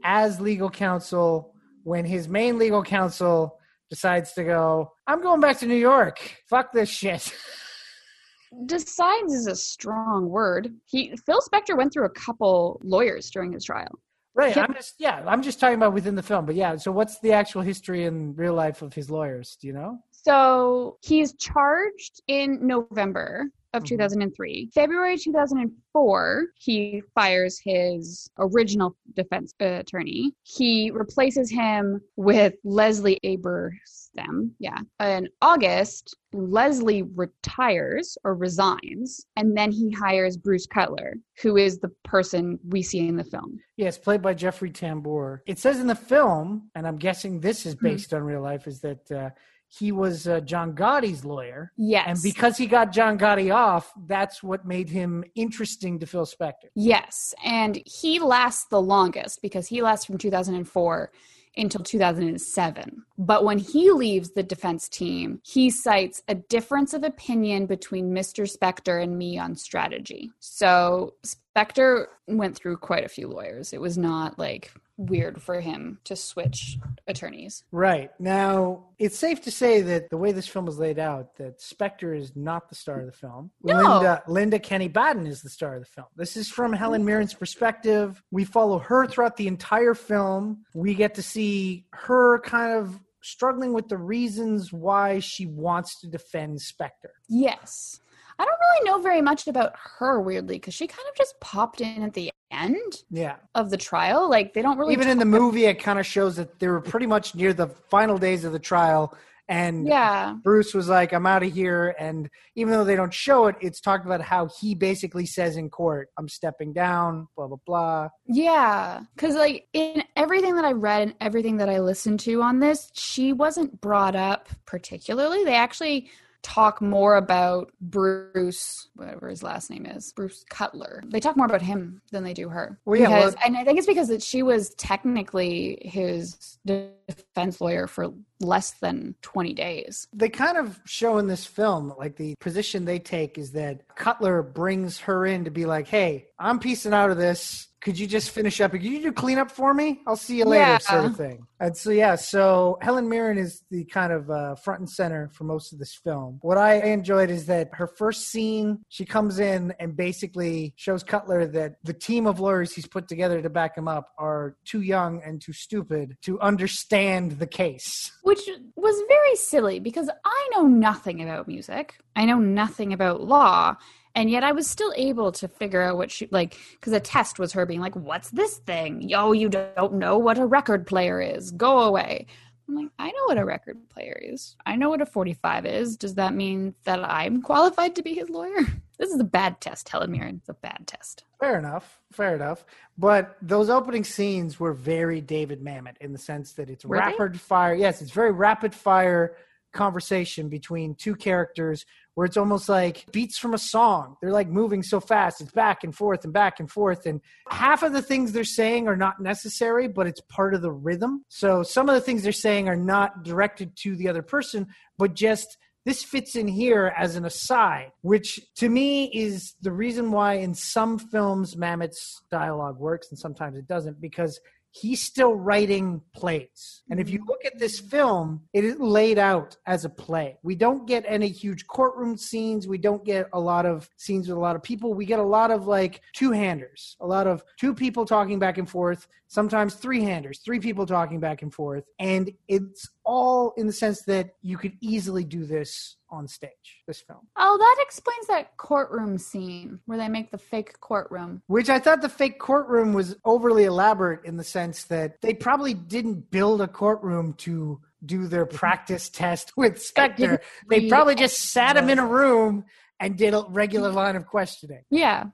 as 0.02 0.40
legal 0.40 0.68
counsel 0.68 1.54
when 1.84 2.04
his 2.04 2.28
main 2.28 2.58
legal 2.58 2.82
counsel 2.82 3.58
decides 3.88 4.32
to 4.32 4.42
go, 4.42 4.92
I'm 5.06 5.22
going 5.22 5.40
back 5.40 5.58
to 5.58 5.66
New 5.66 5.76
York. 5.76 6.18
Fuck 6.48 6.72
this 6.72 6.88
shit. 6.88 7.32
Decides 8.66 9.32
is 9.32 9.48
a 9.48 9.56
strong 9.56 10.28
word. 10.28 10.72
He 10.84 11.16
Phil 11.26 11.40
Spector 11.40 11.76
went 11.76 11.92
through 11.92 12.06
a 12.06 12.10
couple 12.10 12.80
lawyers 12.84 13.28
during 13.30 13.52
his 13.52 13.64
trial. 13.64 13.98
Right. 14.34 14.56
I'm 14.56 14.74
just 14.74 14.94
yeah, 14.98 15.22
I'm 15.26 15.42
just 15.42 15.60
talking 15.60 15.76
about 15.76 15.92
within 15.92 16.16
the 16.16 16.22
film. 16.22 16.44
But 16.44 16.56
yeah, 16.56 16.76
so 16.76 16.90
what's 16.90 17.20
the 17.20 17.32
actual 17.32 17.62
history 17.62 18.04
in 18.04 18.34
real 18.34 18.54
life 18.54 18.82
of 18.82 18.92
his 18.92 19.08
lawyers? 19.10 19.56
Do 19.60 19.68
you 19.68 19.72
know? 19.72 19.98
So 20.10 20.98
he's 21.02 21.34
charged 21.34 22.20
in 22.26 22.66
November 22.66 23.50
of 23.74 23.82
mm-hmm. 23.82 23.96
2003. 23.96 24.70
February 24.74 25.18
2004, 25.18 26.46
he 26.56 27.02
fires 27.14 27.60
his 27.62 28.30
original 28.38 28.96
defense 29.14 29.52
attorney. 29.60 30.32
He 30.42 30.90
replaces 30.90 31.50
him 31.50 32.00
with 32.16 32.54
Leslie 32.64 33.20
Abramson. 33.24 34.50
Yeah. 34.58 34.78
In 35.00 35.28
August, 35.42 36.16
Leslie 36.32 37.02
retires 37.02 38.16
or 38.24 38.34
resigns, 38.34 39.26
and 39.36 39.56
then 39.56 39.70
he 39.70 39.90
hires 39.90 40.36
Bruce 40.36 40.66
Cutler, 40.66 41.16
who 41.42 41.56
is 41.56 41.78
the 41.78 41.90
person 42.04 42.58
we 42.68 42.82
see 42.82 43.08
in 43.08 43.16
the 43.16 43.24
film. 43.24 43.58
Yes, 43.76 43.98
played 43.98 44.22
by 44.22 44.34
Jeffrey 44.34 44.70
Tambor. 44.70 45.40
It 45.46 45.58
says 45.58 45.80
in 45.80 45.86
the 45.86 45.94
film, 45.94 46.70
and 46.74 46.86
I'm 46.86 46.96
guessing 46.96 47.40
this 47.40 47.66
is 47.66 47.74
hmm. 47.74 47.86
based 47.86 48.10
mm-hmm. 48.10 48.16
on 48.16 48.22
real 48.22 48.42
life, 48.42 48.66
is 48.66 48.80
that. 48.80 49.10
Uh, 49.10 49.30
he 49.78 49.92
was 49.92 50.28
uh, 50.28 50.40
John 50.40 50.74
Gotti's 50.74 51.24
lawyer. 51.24 51.72
Yes. 51.76 52.06
And 52.06 52.22
because 52.22 52.56
he 52.56 52.66
got 52.66 52.92
John 52.92 53.18
Gotti 53.18 53.54
off, 53.54 53.92
that's 54.06 54.42
what 54.42 54.66
made 54.66 54.88
him 54.88 55.24
interesting 55.34 55.98
to 56.00 56.06
Phil 56.06 56.26
Spector. 56.26 56.68
Yes. 56.74 57.34
And 57.44 57.80
he 57.84 58.18
lasts 58.18 58.66
the 58.70 58.80
longest 58.80 59.42
because 59.42 59.66
he 59.66 59.82
lasts 59.82 60.06
from 60.06 60.18
2004 60.18 61.10
until 61.56 61.82
2007. 61.82 63.02
But 63.16 63.44
when 63.44 63.58
he 63.58 63.90
leaves 63.90 64.30
the 64.30 64.42
defense 64.42 64.88
team, 64.88 65.40
he 65.44 65.70
cites 65.70 66.22
a 66.28 66.34
difference 66.34 66.94
of 66.94 67.04
opinion 67.04 67.66
between 67.66 68.12
Mr. 68.12 68.50
Spector 68.50 69.02
and 69.02 69.16
me 69.16 69.38
on 69.38 69.54
strategy. 69.54 70.32
So 70.40 71.14
Spector 71.24 72.06
went 72.26 72.56
through 72.56 72.78
quite 72.78 73.04
a 73.04 73.08
few 73.08 73.28
lawyers. 73.28 73.72
It 73.72 73.80
was 73.80 73.96
not 73.96 74.38
like 74.38 74.72
weird 74.96 75.42
for 75.42 75.60
him 75.60 75.98
to 76.04 76.16
switch 76.16 76.78
attorneys. 77.06 77.64
Right. 77.72 78.10
Now, 78.18 78.84
it's 78.98 79.18
safe 79.18 79.42
to 79.42 79.50
say 79.50 79.80
that 79.82 80.10
the 80.10 80.16
way 80.16 80.32
this 80.32 80.46
film 80.46 80.68
is 80.68 80.78
laid 80.78 80.98
out, 80.98 81.36
that 81.36 81.58
Spector 81.58 82.16
is 82.16 82.36
not 82.36 82.68
the 82.68 82.74
star 82.74 83.00
of 83.00 83.06
the 83.06 83.12
film. 83.12 83.50
No. 83.62 83.76
Linda, 83.76 84.22
Linda 84.28 84.58
Kenney 84.58 84.88
Baden 84.88 85.26
is 85.26 85.42
the 85.42 85.50
star 85.50 85.74
of 85.74 85.80
the 85.80 85.86
film. 85.86 86.06
This 86.16 86.36
is 86.36 86.48
from 86.48 86.72
Helen 86.72 87.02
mm. 87.02 87.06
Mirren's 87.06 87.34
perspective. 87.34 88.22
We 88.30 88.44
follow 88.44 88.78
her 88.78 89.06
throughout 89.06 89.36
the 89.36 89.48
entire 89.48 89.94
film. 89.94 90.64
We 90.74 90.94
get 90.94 91.14
to 91.14 91.22
see 91.22 91.86
her 91.92 92.40
kind 92.40 92.78
of 92.78 93.00
struggling 93.24 93.72
with 93.72 93.88
the 93.88 93.96
reasons 93.96 94.72
why 94.72 95.18
she 95.18 95.46
wants 95.46 96.00
to 96.00 96.06
defend 96.06 96.58
Spector. 96.58 97.14
Yes. 97.28 98.00
I 98.38 98.44
don't 98.44 98.58
really 98.60 98.90
know 98.90 99.02
very 99.02 99.22
much 99.22 99.46
about 99.46 99.72
her 99.98 100.20
weirdly 100.20 100.56
because 100.56 100.74
she 100.74 100.86
kind 100.86 101.06
of 101.10 101.16
just 101.16 101.38
popped 101.40 101.80
in 101.80 102.02
at 102.02 102.14
the 102.14 102.30
end 102.50 103.02
Yeah. 103.10 103.36
of 103.54 103.70
the 103.70 103.76
trial. 103.76 104.28
Like 104.30 104.54
they 104.54 104.62
don't 104.62 104.78
really 104.78 104.92
Even 104.92 105.08
in 105.08 105.18
the 105.18 105.24
movie, 105.24 105.66
it 105.66 105.74
kind 105.82 105.98
of 105.98 106.06
shows 106.06 106.36
that 106.36 106.58
they 106.58 106.68
were 106.68 106.80
pretty 106.80 107.06
much 107.06 107.34
near 107.34 107.52
the 107.52 107.68
final 107.68 108.18
days 108.18 108.44
of 108.44 108.52
the 108.52 108.58
trial. 108.58 109.16
And 109.46 109.86
Yeah. 109.86 110.36
Bruce 110.42 110.72
was 110.72 110.88
like, 110.88 111.12
I'm 111.12 111.26
out 111.26 111.42
of 111.42 111.52
here. 111.52 111.94
And 111.98 112.30
even 112.56 112.72
though 112.72 112.84
they 112.84 112.96
don't 112.96 113.12
show 113.12 113.46
it, 113.48 113.56
it's 113.60 113.78
talked 113.80 114.06
about 114.06 114.22
how 114.22 114.48
he 114.60 114.74
basically 114.74 115.26
says 115.26 115.56
in 115.58 115.68
court, 115.68 116.08
I'm 116.16 116.28
stepping 116.28 116.72
down, 116.72 117.28
blah, 117.36 117.48
blah, 117.48 117.58
blah. 117.66 118.08
Yeah, 118.24 119.00
because 119.14 119.34
like 119.34 119.68
in 119.74 120.02
everything 120.16 120.54
that 120.56 120.64
I 120.64 120.72
read 120.72 121.02
and 121.02 121.14
everything 121.20 121.58
that 121.58 121.68
I 121.68 121.80
listened 121.80 122.20
to 122.20 122.40
on 122.40 122.60
this, 122.60 122.90
she 122.94 123.32
wasn't 123.34 123.80
brought 123.82 124.16
up 124.16 124.48
particularly. 124.64 125.44
They 125.44 125.54
actually 125.56 126.08
talk 126.44 126.80
more 126.80 127.16
about 127.16 127.72
Bruce, 127.80 128.88
whatever 128.94 129.28
his 129.28 129.42
last 129.42 129.70
name 129.70 129.86
is, 129.86 130.12
Bruce 130.12 130.44
Cutler. 130.50 131.02
They 131.06 131.18
talk 131.18 131.36
more 131.36 131.46
about 131.46 131.62
him 131.62 132.02
than 132.12 132.22
they 132.22 132.34
do 132.34 132.48
her. 132.50 132.78
Well, 132.84 133.00
yeah, 133.00 133.08
because, 133.08 133.34
well- 133.34 133.42
and 133.46 133.56
I 133.56 133.64
think 133.64 133.78
it's 133.78 133.86
because 133.86 134.08
that 134.08 134.22
she 134.22 134.42
was 134.44 134.74
technically 134.74 135.78
his 135.82 136.58
defense 136.66 137.60
lawyer 137.60 137.86
for 137.86 138.12
less 138.44 138.72
than 138.72 139.14
twenty 139.22 139.52
days. 139.54 140.06
They 140.12 140.28
kind 140.28 140.56
of 140.56 140.80
show 140.86 141.18
in 141.18 141.26
this 141.26 141.44
film, 141.46 141.92
like 141.98 142.16
the 142.16 142.34
position 142.40 142.84
they 142.84 142.98
take 142.98 143.38
is 143.38 143.52
that 143.52 143.82
Cutler 143.96 144.42
brings 144.42 144.98
her 145.00 145.26
in 145.26 145.44
to 145.44 145.50
be 145.50 145.64
like, 145.66 145.88
hey, 145.88 146.26
I'm 146.38 146.58
piecing 146.58 146.92
out 146.92 147.10
of 147.10 147.16
this. 147.16 147.68
Could 147.80 147.98
you 147.98 148.06
just 148.06 148.30
finish 148.30 148.62
up? 148.62 148.70
Could 148.70 148.82
you 148.82 149.02
do 149.02 149.12
cleanup 149.12 149.50
for 149.50 149.74
me? 149.74 150.00
I'll 150.06 150.16
see 150.16 150.38
you 150.38 150.46
later, 150.46 150.62
Yeah. 150.70 150.78
sort 150.78 151.04
of 151.04 151.16
thing. 151.16 151.46
And 151.60 151.76
so, 151.76 151.90
yeah, 151.90 152.14
so 152.14 152.78
Helen 152.80 153.10
Mirren 153.10 153.36
is 153.36 153.62
the 153.70 153.84
kind 153.84 154.10
of 154.10 154.30
uh, 154.30 154.54
front 154.54 154.80
and 154.80 154.88
center 154.88 155.28
for 155.34 155.44
most 155.44 155.70
of 155.70 155.78
this 155.78 155.94
film. 156.02 156.38
What 156.40 156.56
I 156.56 156.76
enjoyed 156.76 157.28
is 157.28 157.44
that 157.46 157.68
her 157.74 157.86
first 157.86 158.28
scene, 158.30 158.78
she 158.88 159.04
comes 159.04 159.38
in 159.38 159.74
and 159.78 159.94
basically 159.94 160.72
shows 160.76 161.02
Cutler 161.04 161.46
that 161.48 161.74
the 161.84 161.92
team 161.92 162.26
of 162.26 162.40
lawyers 162.40 162.72
he's 162.72 162.86
put 162.86 163.06
together 163.06 163.42
to 163.42 163.50
back 163.50 163.76
him 163.76 163.86
up 163.86 164.08
are 164.16 164.56
too 164.64 164.80
young 164.80 165.20
and 165.22 165.42
too 165.42 165.52
stupid 165.52 166.16
to 166.22 166.40
understand 166.40 167.32
the 167.32 167.46
case. 167.46 168.12
which 168.22 168.33
was 168.76 169.02
very 169.08 169.36
silly 169.36 169.78
because 169.78 170.08
I 170.24 170.48
know 170.52 170.62
nothing 170.62 171.22
about 171.22 171.48
music. 171.48 171.96
I 172.16 172.24
know 172.24 172.38
nothing 172.38 172.92
about 172.92 173.22
law. 173.22 173.76
And 174.16 174.30
yet 174.30 174.44
I 174.44 174.52
was 174.52 174.70
still 174.70 174.92
able 174.96 175.32
to 175.32 175.48
figure 175.48 175.82
out 175.82 175.96
what 175.96 176.10
she 176.10 176.28
like 176.30 176.56
because 176.72 176.92
a 176.92 177.00
test 177.00 177.38
was 177.38 177.52
her 177.52 177.66
being 177.66 177.80
like, 177.80 177.96
What's 177.96 178.30
this 178.30 178.58
thing? 178.58 179.02
Yo, 179.02 179.32
you 179.32 179.48
don't 179.48 179.94
know 179.94 180.18
what 180.18 180.38
a 180.38 180.46
record 180.46 180.86
player 180.86 181.20
is. 181.20 181.50
Go 181.50 181.80
away. 181.80 182.26
I'm 182.68 182.76
like, 182.76 182.90
I 182.98 183.08
know 183.08 183.24
what 183.26 183.38
a 183.38 183.44
record 183.44 183.78
player 183.90 184.18
is. 184.22 184.56
I 184.64 184.76
know 184.76 184.88
what 184.88 185.02
a 185.02 185.06
45 185.06 185.66
is. 185.66 185.96
Does 185.96 186.14
that 186.14 186.34
mean 186.34 186.74
that 186.84 187.04
I'm 187.04 187.42
qualified 187.42 187.94
to 187.96 188.02
be 188.02 188.14
his 188.14 188.30
lawyer? 188.30 188.60
This 188.98 189.10
is 189.10 189.20
a 189.20 189.24
bad 189.24 189.60
test, 189.60 189.88
Helen 189.88 190.10
Mirren. 190.10 190.36
It's 190.36 190.48
a 190.48 190.54
bad 190.54 190.86
test. 190.86 191.24
Fair 191.40 191.58
enough. 191.58 192.00
Fair 192.12 192.34
enough. 192.34 192.64
But 192.96 193.36
those 193.42 193.68
opening 193.68 194.04
scenes 194.04 194.60
were 194.60 194.72
very 194.72 195.20
David 195.20 195.62
Mamet 195.62 195.96
in 196.00 196.12
the 196.12 196.18
sense 196.18 196.52
that 196.52 196.70
it's 196.70 196.84
Were 196.84 196.96
they? 196.96 197.02
rapid 197.02 197.40
fire. 197.40 197.74
Yes, 197.74 198.00
it's 198.02 198.12
very 198.12 198.32
rapid 198.32 198.74
fire 198.74 199.36
conversation 199.72 200.48
between 200.48 200.94
two 200.94 201.16
characters 201.16 201.84
where 202.14 202.24
it's 202.24 202.36
almost 202.36 202.68
like 202.68 203.10
beats 203.10 203.36
from 203.36 203.54
a 203.54 203.58
song. 203.58 204.16
They're 204.22 204.30
like 204.30 204.48
moving 204.48 204.84
so 204.84 205.00
fast. 205.00 205.40
It's 205.40 205.50
back 205.50 205.82
and 205.82 205.92
forth 205.94 206.22
and 206.24 206.32
back 206.32 206.60
and 206.60 206.70
forth. 206.70 207.06
And 207.06 207.20
half 207.50 207.82
of 207.82 207.92
the 207.92 208.00
things 208.00 208.30
they're 208.30 208.44
saying 208.44 208.86
are 208.86 208.96
not 208.96 209.20
necessary, 209.20 209.88
but 209.88 210.06
it's 210.06 210.20
part 210.20 210.54
of 210.54 210.62
the 210.62 210.70
rhythm. 210.70 211.24
So 211.28 211.64
some 211.64 211.88
of 211.88 211.96
the 211.96 212.00
things 212.00 212.22
they're 212.22 212.32
saying 212.32 212.68
are 212.68 212.76
not 212.76 213.24
directed 213.24 213.76
to 213.78 213.96
the 213.96 214.08
other 214.08 214.22
person, 214.22 214.68
but 214.96 215.14
just 215.14 215.58
this 215.84 216.02
fits 216.02 216.34
in 216.34 216.48
here 216.48 216.92
as 216.96 217.16
an 217.16 217.24
aside, 217.24 217.92
which 218.00 218.40
to 218.56 218.68
me 218.68 219.06
is 219.06 219.54
the 219.60 219.72
reason 219.72 220.10
why 220.10 220.34
in 220.34 220.54
some 220.54 220.98
films 220.98 221.56
Mamet's 221.56 222.22
dialogue 222.30 222.78
works 222.78 223.08
and 223.10 223.18
sometimes 223.18 223.56
it 223.56 223.68
doesn't 223.68 224.00
because 224.00 224.40
he's 224.74 225.04
still 225.04 225.34
writing 225.34 226.00
plays. 226.14 226.82
And 226.90 226.98
if 226.98 227.08
you 227.08 227.20
mm. 227.20 227.28
look 227.28 227.44
at 227.44 227.58
this 227.58 227.78
film, 227.78 228.42
it 228.52 228.64
is 228.64 228.76
laid 228.80 229.18
out 229.18 229.56
as 229.66 229.84
a 229.84 229.88
play. 229.88 230.36
We 230.42 230.56
don't 230.56 230.86
get 230.86 231.04
any 231.06 231.28
huge 231.28 231.66
courtroom 231.68 232.16
scenes. 232.16 232.66
We 232.66 232.78
don't 232.78 233.04
get 233.04 233.28
a 233.32 233.38
lot 233.38 233.66
of 233.66 233.88
scenes 233.96 234.28
with 234.28 234.36
a 234.36 234.40
lot 234.40 234.56
of 234.56 234.64
people. 234.64 234.92
We 234.92 235.06
get 235.06 235.20
a 235.20 235.24
lot 235.24 235.52
of 235.52 235.68
like 235.68 236.00
two 236.12 236.32
handers, 236.32 236.96
a 237.00 237.06
lot 237.06 237.28
of 237.28 237.44
two 237.58 237.72
people 237.72 238.04
talking 238.04 238.40
back 238.40 238.58
and 238.58 238.68
forth, 238.68 239.06
sometimes 239.28 239.74
three 239.74 240.02
handers, 240.02 240.40
three 240.44 240.58
people 240.58 240.86
talking 240.86 241.20
back 241.20 241.42
and 241.42 241.54
forth. 241.54 241.84
And 242.00 242.32
it's 242.48 242.88
all 243.04 243.54
in 243.56 243.68
the 243.68 243.72
sense 243.72 244.02
that 244.02 244.34
you 244.42 244.58
could 244.58 244.72
easily 244.80 245.22
do 245.22 245.44
this 245.44 245.96
on 246.14 246.28
stage, 246.28 246.82
this 246.86 247.00
film. 247.00 247.26
Oh, 247.36 247.56
that 247.58 247.76
explains 247.80 248.26
that 248.28 248.56
courtroom 248.56 249.18
scene 249.18 249.80
where 249.86 249.98
they 249.98 250.08
make 250.08 250.30
the 250.30 250.38
fake 250.38 250.80
courtroom. 250.80 251.42
Which 251.46 251.68
I 251.68 251.78
thought 251.78 252.02
the 252.02 252.08
fake 252.08 252.38
courtroom 252.38 252.94
was 252.94 253.16
overly 253.24 253.64
elaborate 253.64 254.24
in 254.24 254.36
the 254.36 254.44
sense 254.44 254.84
that 254.84 255.20
they 255.20 255.34
probably 255.34 255.74
didn't 255.74 256.30
build 256.30 256.60
a 256.60 256.68
courtroom 256.68 257.34
to 257.38 257.80
do 258.04 258.26
their 258.26 258.46
practice 258.46 259.08
test 259.08 259.52
with 259.56 259.82
Spector. 259.82 260.38
They 260.68 260.88
probably 260.88 261.14
just 261.14 261.52
sat 261.52 261.76
him 261.76 261.88
in 261.88 261.98
a 261.98 262.06
room 262.06 262.64
and 263.00 263.16
did 263.16 263.34
a 263.34 263.44
regular 263.48 263.90
line 263.90 264.16
of 264.16 264.26
questioning. 264.26 264.82
Yeah. 264.90 265.24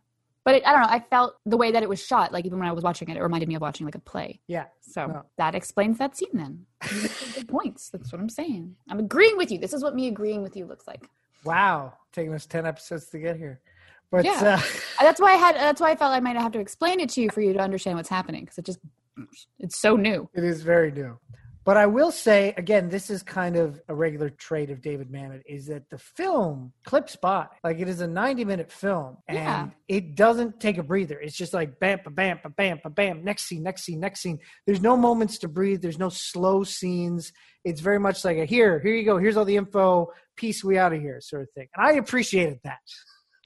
But 0.45 0.55
it, 0.57 0.67
I 0.67 0.73
don't 0.73 0.81
know. 0.83 0.89
I 0.89 1.01
felt 1.01 1.35
the 1.45 1.57
way 1.59 1.71
that 1.73 1.83
it 1.83 1.89
was 1.89 2.03
shot, 2.05 2.33
like 2.33 2.47
even 2.47 2.59
when 2.59 2.67
I 2.69 2.73
was 2.73 2.83
watching 2.83 3.09
it, 3.11 3.17
it 3.17 3.23
reminded 3.23 3.49
me 3.49 3.57
of 3.57 3.61
watching 3.63 3.85
like 3.87 3.95
a 3.95 3.99
play. 4.01 4.41
Yeah. 4.47 4.67
So 4.81 5.07
No. 5.07 5.23
that 5.37 5.55
explains 5.55 5.99
that 5.99 6.17
scene 6.17 6.31
then. 6.33 6.65
You 6.91 7.03
make 7.03 7.11
some 7.13 7.31
good 7.33 7.49
points. 7.57 7.91
That's 7.91 8.11
what 8.11 8.21
I'm 8.21 8.29
saying. 8.31 8.75
I'm 8.89 8.99
agreeing 8.99 9.37
with 9.37 9.51
you. 9.53 9.59
This 9.59 9.75
is 9.75 9.83
what 9.83 9.95
me 9.95 10.09
agreeing 10.09 10.43
with 10.43 10.57
you 10.57 10.65
looks 10.65 10.87
like. 10.87 11.09
Wow. 11.45 11.93
Taking 12.13 12.33
us 12.35 12.47
10 12.47 12.65
episodes 12.67 13.07
to 13.11 13.19
get 13.19 13.37
here. 13.37 13.61
But 14.11 14.25
Yeah. 14.25 14.41
uh, 14.43 14.57
Uh, 14.57 15.03
That's 15.03 15.21
why 15.21 15.33
I 15.33 15.37
had. 15.37 15.55
That's 15.57 15.81
why 15.81 15.91
I 15.91 15.97
felt 15.97 16.13
I 16.13 16.21
might 16.21 16.37
have 16.37 16.53
to 16.53 16.59
explain 16.59 17.01
it 17.01 17.11
to 17.11 17.21
you 17.21 17.31
for 17.31 17.41
you 17.43 17.53
to 17.53 17.59
understand 17.61 17.97
what's 17.97 18.09
happening 18.09 18.43
because 18.45 18.59
it 18.59 18.65
just 18.65 18.79
it's 19.59 19.79
so 19.79 19.95
new. 19.97 20.29
It 20.35 20.43
is 20.45 20.63
very 20.63 20.91
new. 20.91 21.19
But 21.63 21.77
I 21.77 21.87
will 21.87 22.11
say 22.11 22.55
again, 22.57 22.89
this 22.89 23.11
is 23.11 23.23
kind 23.23 23.57
of 23.57 23.81
a 23.89 23.95
regular 23.95 24.31
trait 24.31 24.71
of 24.71 24.81
David 24.81 25.13
Mamet 25.13 25.43
is 25.47 25.67
that 25.67 25.89
the 25.91 25.99
film 25.99 26.73
clips 26.85 27.17
by. 27.17 27.47
Like 27.63 27.79
it 27.81 27.89
is 27.89 28.01
a 28.01 28.07
90 28.07 28.45
minute 28.45 28.73
film 28.73 29.19
and 29.29 29.37
Yeah. 29.39 29.69
it 29.89 30.15
doesn't 30.17 30.59
take 30.59 30.79
a 30.79 30.83
breather. 30.83 31.21
It's 31.21 31.37
just 31.37 31.53
like 31.53 31.79
bam, 31.79 32.01
ba, 32.03 32.11
bam, 32.11 32.41
ba, 32.43 32.49
bam, 32.49 32.81
ba, 32.83 32.91
bam, 32.91 33.25
next 33.25 33.45
scene, 33.45 33.63
next 33.63 33.83
scene, 33.85 34.01
next 34.01 34.21
scene. 34.21 34.39
There's 34.67 34.81
no 34.81 34.97
moments 34.97 35.39
to 35.39 35.49
breathe. 35.49 35.83
There's 35.83 35.99
no 35.99 36.09
slow 36.09 36.65
scenes. 36.65 37.33
It's 37.65 37.81
very 37.83 37.99
much 37.99 38.25
like 38.25 38.39
a 38.39 38.47
here, 38.47 38.81
here 38.81 38.95
you 38.95 39.05
go. 39.05 39.19
Here's 39.19 39.37
all 39.37 39.45
the 39.45 39.57
info. 39.57 40.13
Peace, 40.37 40.65
we 40.65 40.79
out 40.79 40.95
of 40.95 41.01
here, 41.01 41.21
sort 41.21 41.43
of 41.43 41.51
thing. 41.51 41.69
And 41.77 41.87
I 41.87 41.93
appreciated 41.93 42.61
that. 42.65 42.79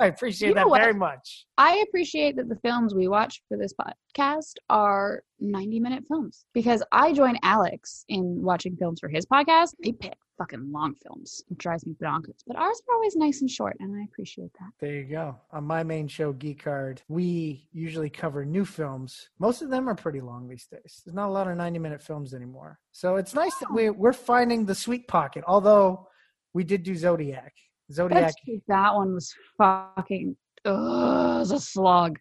I 0.00 0.06
appreciate 0.06 0.48
You 0.48 0.54
that 0.54 0.68
very 0.72 0.94
much. 0.94 1.46
I 1.56 1.84
appreciate 1.86 2.36
that 2.36 2.48
the 2.48 2.56
films 2.56 2.94
we 2.94 3.06
watch 3.06 3.42
for 3.48 3.56
this 3.56 3.72
podcast 3.74 4.54
are 4.68 5.22
90 5.38 5.80
minute 5.80 6.04
films 6.08 6.46
because 6.52 6.82
I 6.90 7.12
join 7.12 7.38
Alex 7.42 8.04
in 8.08 8.42
watching 8.42 8.76
films 8.76 9.00
for 9.00 9.08
his 9.08 9.24
podcast. 9.24 9.74
They 9.82 9.92
pick 9.92 10.16
fucking 10.36 10.72
long 10.72 10.94
films. 10.94 11.42
It 11.50 11.58
drives 11.58 11.86
me 11.86 11.94
bonkers. 12.02 12.42
But 12.46 12.56
ours 12.56 12.82
are 12.88 12.94
always 12.94 13.14
nice 13.14 13.40
and 13.40 13.50
short, 13.50 13.76
and 13.78 13.94
I 13.94 14.04
appreciate 14.04 14.52
that. 14.54 14.70
There 14.80 14.94
you 14.94 15.04
go. 15.04 15.36
On 15.52 15.64
my 15.64 15.84
main 15.84 16.08
show, 16.08 16.32
Geek 16.32 16.64
Card, 16.64 17.02
we 17.08 17.68
usually 17.72 18.10
cover 18.10 18.44
new 18.44 18.64
films. 18.64 19.28
Most 19.38 19.62
of 19.62 19.70
them 19.70 19.88
are 19.88 19.94
pretty 19.94 20.20
long 20.20 20.48
these 20.48 20.66
days. 20.66 21.02
There's 21.04 21.14
not 21.14 21.28
a 21.28 21.32
lot 21.32 21.46
of 21.46 21.56
90 21.56 21.78
minute 21.78 22.02
films 22.02 22.34
anymore. 22.34 22.80
So 22.92 23.16
it's 23.16 23.34
nice 23.34 23.54
that 23.58 23.72
we, 23.72 23.90
we're 23.90 24.12
finding 24.12 24.64
the 24.64 24.74
sweet 24.74 25.06
pocket, 25.06 25.44
although 25.46 26.08
we 26.52 26.64
did 26.64 26.82
do 26.82 26.96
Zodiac. 26.96 27.52
Zodiac. 27.92 28.22
That's. 28.46 28.60
That 28.68 28.94
one 28.94 29.14
was 29.14 29.32
fucking. 29.58 30.36
Ugh, 30.64 30.72
it 30.74 31.38
was 31.40 31.50
a 31.50 31.60
slog. 31.60 32.18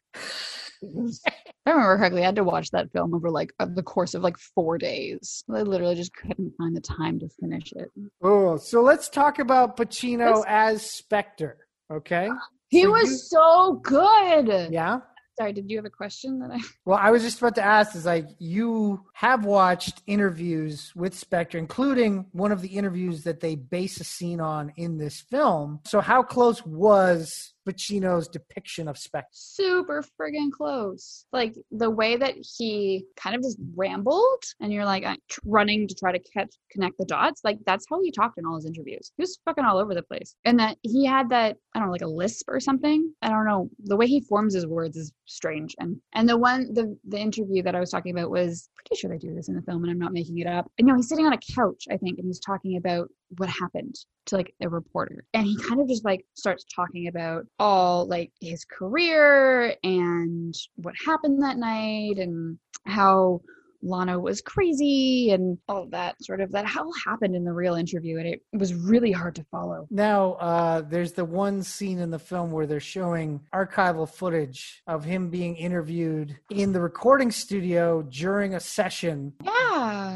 It 0.82 0.94
was 0.94 1.22
I 1.66 1.72
remember 1.72 1.98
correctly, 1.98 2.22
I 2.24 2.26
had 2.26 2.36
to 2.36 2.44
watch 2.44 2.70
that 2.72 2.92
film 2.92 3.14
over 3.16 3.30
like 3.30 3.54
uh, 3.60 3.68
the 3.74 3.84
course 3.84 4.14
of 4.16 4.22
like 4.22 4.38
four 4.38 4.78
days. 4.78 5.46
I 5.50 5.62
literally 5.62 5.96
just 5.96 6.14
couldn't 6.14 6.54
find 6.58 6.76
the 6.76 6.82
time 6.82 7.20
to 7.20 7.30
finish 7.40 7.72
it. 7.78 7.90
Oh, 8.22 8.58
so 8.58 8.82
let's 8.82 9.08
talk 9.08 9.40
about 9.40 9.78
Pacino 9.78 10.36
Let's- 10.36 10.46
as 10.48 10.82
Spector. 10.84 11.54
Okay. 11.92 12.30
He 12.68 12.84
So 12.84 12.92
was 12.92 13.10
you- 13.12 13.18
so 13.18 13.74
good. 13.84 14.72
Yeah. 14.74 15.00
Sorry, 15.38 15.52
did 15.52 15.70
you 15.70 15.78
have 15.78 15.86
a 15.86 15.90
question 15.90 16.40
that 16.40 16.52
I? 16.52 16.60
Well, 16.86 17.00
I 17.02 17.10
was 17.12 17.24
just 17.24 17.40
about 17.40 17.56
to 17.56 17.64
ask 17.64 17.96
is 17.96 18.06
like 18.06 18.28
you 18.40 19.04
have 19.14 19.46
watched 19.46 20.02
interviews 20.06 20.92
with 20.96 21.16
Spector, 21.16 21.56
including 21.56 22.28
one 22.34 22.52
of 22.52 22.62
the 22.62 22.68
interviews 22.68 23.24
that 23.24 23.40
they 23.40 23.56
base 23.56 24.00
a 24.00 24.04
scene 24.04 24.40
on 24.40 24.74
in 24.76 24.98
this 24.98 25.22
film. 25.22 25.80
So 25.86 26.02
how 26.02 26.24
close 26.24 26.64
was 26.66 27.54
Pacino's 27.68 28.28
depiction 28.28 28.88
of 28.88 28.98
Spector? 28.98 29.24
super 29.32 30.04
friggin' 30.20 30.52
close. 30.52 31.26
Like 31.32 31.56
the 31.72 31.90
way 31.90 32.18
that 32.18 32.36
he 32.58 33.06
kind 33.16 33.36
of 33.36 33.42
just 33.42 33.58
rambled, 33.76 34.44
and 34.60 34.72
you're 34.72 34.86
like 34.86 35.06
running 35.46 35.88
to 35.88 35.96
try 35.96 36.12
to 36.12 36.20
catch 36.20 36.50
connect 36.72 36.98
the 36.98 37.06
dots. 37.06 37.42
Like 37.44 37.60
that's 37.66 37.86
how 37.90 38.02
he 38.02 38.12
talked 38.12 38.38
in 38.38 38.46
all 38.46 38.56
his 38.56 38.66
interviews. 38.66 39.12
He 39.18 39.22
was 39.22 39.40
fucking 39.46 39.64
all 39.64 39.78
over 39.78 39.94
the 39.94 40.04
place, 40.04 40.36
and 40.46 40.60
that 40.60 40.78
he 40.82 41.06
had 41.06 41.30
that 41.30 41.58
I 41.76 41.80
don't 41.80 41.88
know, 41.88 41.92
like 41.92 42.02
a 42.02 42.08
lisp 42.08 42.48
or 42.50 42.60
something. 42.60 43.14
I 43.22 43.30
don't 43.30 43.46
know. 43.46 43.70
The 43.86 43.96
way 43.96 44.08
he 44.08 44.22
forms 44.22 44.54
his 44.54 44.68
words 44.68 44.98
is 44.98 45.12
strange. 45.26 45.76
And 45.80 45.98
and 46.14 46.28
the 46.28 46.38
one 46.38 46.74
the 46.74 46.98
the 47.08 47.20
interview 47.20 47.64
that 47.64 47.76
I 47.76 47.80
was 47.80 47.90
talking 47.90 48.16
about 48.16 48.30
was 48.30 48.70
pretty 48.76 49.00
sure 49.00 49.10
they 49.10 49.18
do 49.18 49.34
this 49.34 49.50
in 49.50 49.56
the 49.56 49.62
film, 49.62 49.84
and 49.84 49.92
I'm 49.92 50.00
not 50.00 50.14
making 50.14 50.40
it 50.40 50.48
up. 50.48 50.72
And 50.78 50.88
no, 50.88 50.96
he's 50.96 51.10
sitting 51.10 51.26
on 51.26 51.34
a 51.34 51.54
couch, 51.56 51.86
I 51.92 51.98
think, 51.98 52.20
and 52.20 52.28
he's 52.28 52.40
talking 52.40 52.78
about 52.78 53.10
what 53.38 53.50
happened 53.50 53.96
to 54.28 54.38
like 54.38 54.54
a 54.62 54.70
reporter. 54.70 55.26
And 55.34 55.46
he 55.46 55.58
kind 55.58 55.82
of 55.82 55.88
just 55.88 56.06
like 56.06 56.26
starts 56.34 56.66
talking 56.74 57.08
about 57.08 57.46
all 57.60 58.08
like 58.08 58.32
his 58.42 58.66
career 58.66 59.76
and 59.84 60.54
what 60.76 60.94
happened 61.06 61.42
that 61.44 61.58
night 61.58 62.18
and 62.18 62.58
how 62.86 63.42
Lana 63.84 64.20
was 64.20 64.42
crazy 64.42 65.32
and 65.32 65.58
all 65.68 65.84
of 65.84 65.92
that 65.92 66.16
sort 66.24 66.42
of 66.42 66.52
that 66.54 66.66
all 66.78 66.92
happened 67.06 67.36
in 67.36 67.44
the 67.44 67.52
real 67.52 67.76
interview 67.76 68.18
and 68.18 68.28
it 68.28 68.42
was 68.54 68.74
really 68.74 69.12
hard 69.12 69.36
to 69.36 69.44
follow. 69.52 69.88
Now, 69.92 70.34
uh, 70.34 70.82
there's 70.82 71.12
the 71.12 71.26
one 71.26 71.62
scene 71.64 72.00
in 72.00 72.10
the 72.10 72.20
film 72.20 72.52
where 72.52 72.66
they're 72.66 72.80
showing 72.80 73.42
archival 73.54 74.10
footage 74.10 74.82
of 74.88 75.04
him 75.04 75.30
being 75.30 75.56
interviewed 75.58 76.38
in 76.50 76.72
the 76.72 76.80
recording 76.80 77.32
studio 77.32 78.02
during 78.04 78.56
a 78.56 78.60
session 78.60 79.34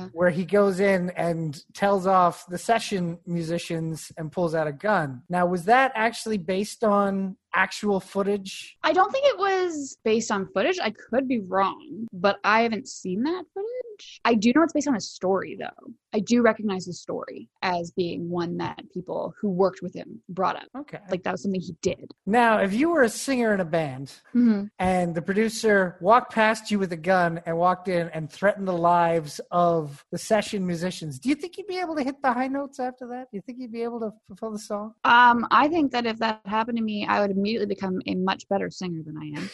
Yeah. 0.08 0.12
where 0.14 0.30
he 0.30 0.46
goes 0.46 0.80
in 0.80 1.12
and 1.12 1.62
tells 1.74 2.08
off 2.08 2.46
the 2.48 2.58
session 2.58 3.20
musicians 3.26 4.12
and 4.18 4.32
pulls 4.32 4.56
out 4.56 4.68
a 4.68 4.72
gun. 4.72 5.24
Now, 5.30 5.46
was 5.46 5.66
that 5.66 5.92
actually 5.96 6.38
based 6.38 6.84
on 6.84 7.38
actual 7.58 8.00
footage? 8.00 8.78
I 8.84 8.94
don't 8.94 9.12
think 9.12 9.26
it 9.28 9.38
was 9.38 9.98
based 10.06 10.32
on 10.32 10.48
footage. 10.54 10.78
I 10.82 10.92
could 10.92 11.28
be 11.28 11.40
wrong, 11.40 12.08
but 12.14 12.38
I 12.44 12.62
haven't 12.62 12.88
seen 12.88 13.24
that 13.24 13.44
footage. 13.54 14.22
I 14.24 14.36
do 14.36 14.54
know 14.54 14.62
it's 14.62 14.74
based 14.74 14.88
on 14.88 14.96
a 14.96 15.02
story, 15.02 15.58
though. 15.60 15.92
I 16.14 16.20
do 16.20 16.42
recognize 16.42 16.86
the 16.86 16.94
story 16.94 17.50
as 17.64 17.92
being 17.92 18.30
one 18.30 18.58
that 18.58 18.80
people 18.94 19.34
who 19.40 19.50
worked 19.50 19.82
with 19.82 19.94
him 19.94 20.22
brought 20.30 20.56
up. 20.56 20.68
Okay. 20.78 21.00
Like 21.10 21.24
that 21.24 21.32
was 21.32 21.44
something 21.44 21.60
he 21.60 21.76
did. 21.82 22.12
Now, 22.26 22.60
if 22.60 22.74
you 22.74 22.90
were 22.90 23.04
a 23.04 23.10
singer 23.10 23.54
in 23.54 23.60
a 23.60 23.66
band 23.66 24.14
Mm-hmm. 24.36 24.66
and 24.80 25.16
the 25.16 25.22
producer 25.22 25.98
walked 26.00 26.32
past 26.34 26.70
you 26.70 26.78
with 26.80 26.92
a 26.94 26.98
gun 26.98 27.42
and 27.46 27.58
walked 27.58 27.88
in 27.88 28.10
and 28.10 28.32
threatened 28.32 28.68
the 28.68 28.74
lives 28.74 29.42
of 29.52 30.06
the 30.12 30.18
session 30.18 30.66
musicians, 30.66 31.18
do 31.20 31.30
you 31.30 31.36
think 31.36 31.58
you'd 31.58 31.68
be 31.68 31.80
able 31.80 31.96
to 31.96 32.04
hit 32.04 32.22
the 32.22 32.32
high 32.32 32.48
notes 32.48 32.80
after 32.80 33.08
that? 33.08 33.30
Do 33.32 33.38
you 33.38 33.42
think 33.42 33.58
you'd 33.60 33.72
be 33.72 33.82
able 33.84 34.00
to 34.02 34.12
fulfill 34.28 34.52
the 34.52 34.60
song? 34.60 34.94
Um, 35.04 35.48
I 35.52 35.68
think 35.68 35.92
that 35.92 36.06
if 36.06 36.18
that 36.20 36.42
happened 36.46 36.78
to 36.78 36.84
me, 36.84 37.06
I 37.08 37.22
would 37.22 37.32
immediately 37.32 37.47
become 37.68 38.02
a 38.06 38.16
much 38.16 38.48
better 38.50 38.70
singer 38.70 39.02
than 39.04 39.18
I 39.18 39.40
am. 39.40 39.50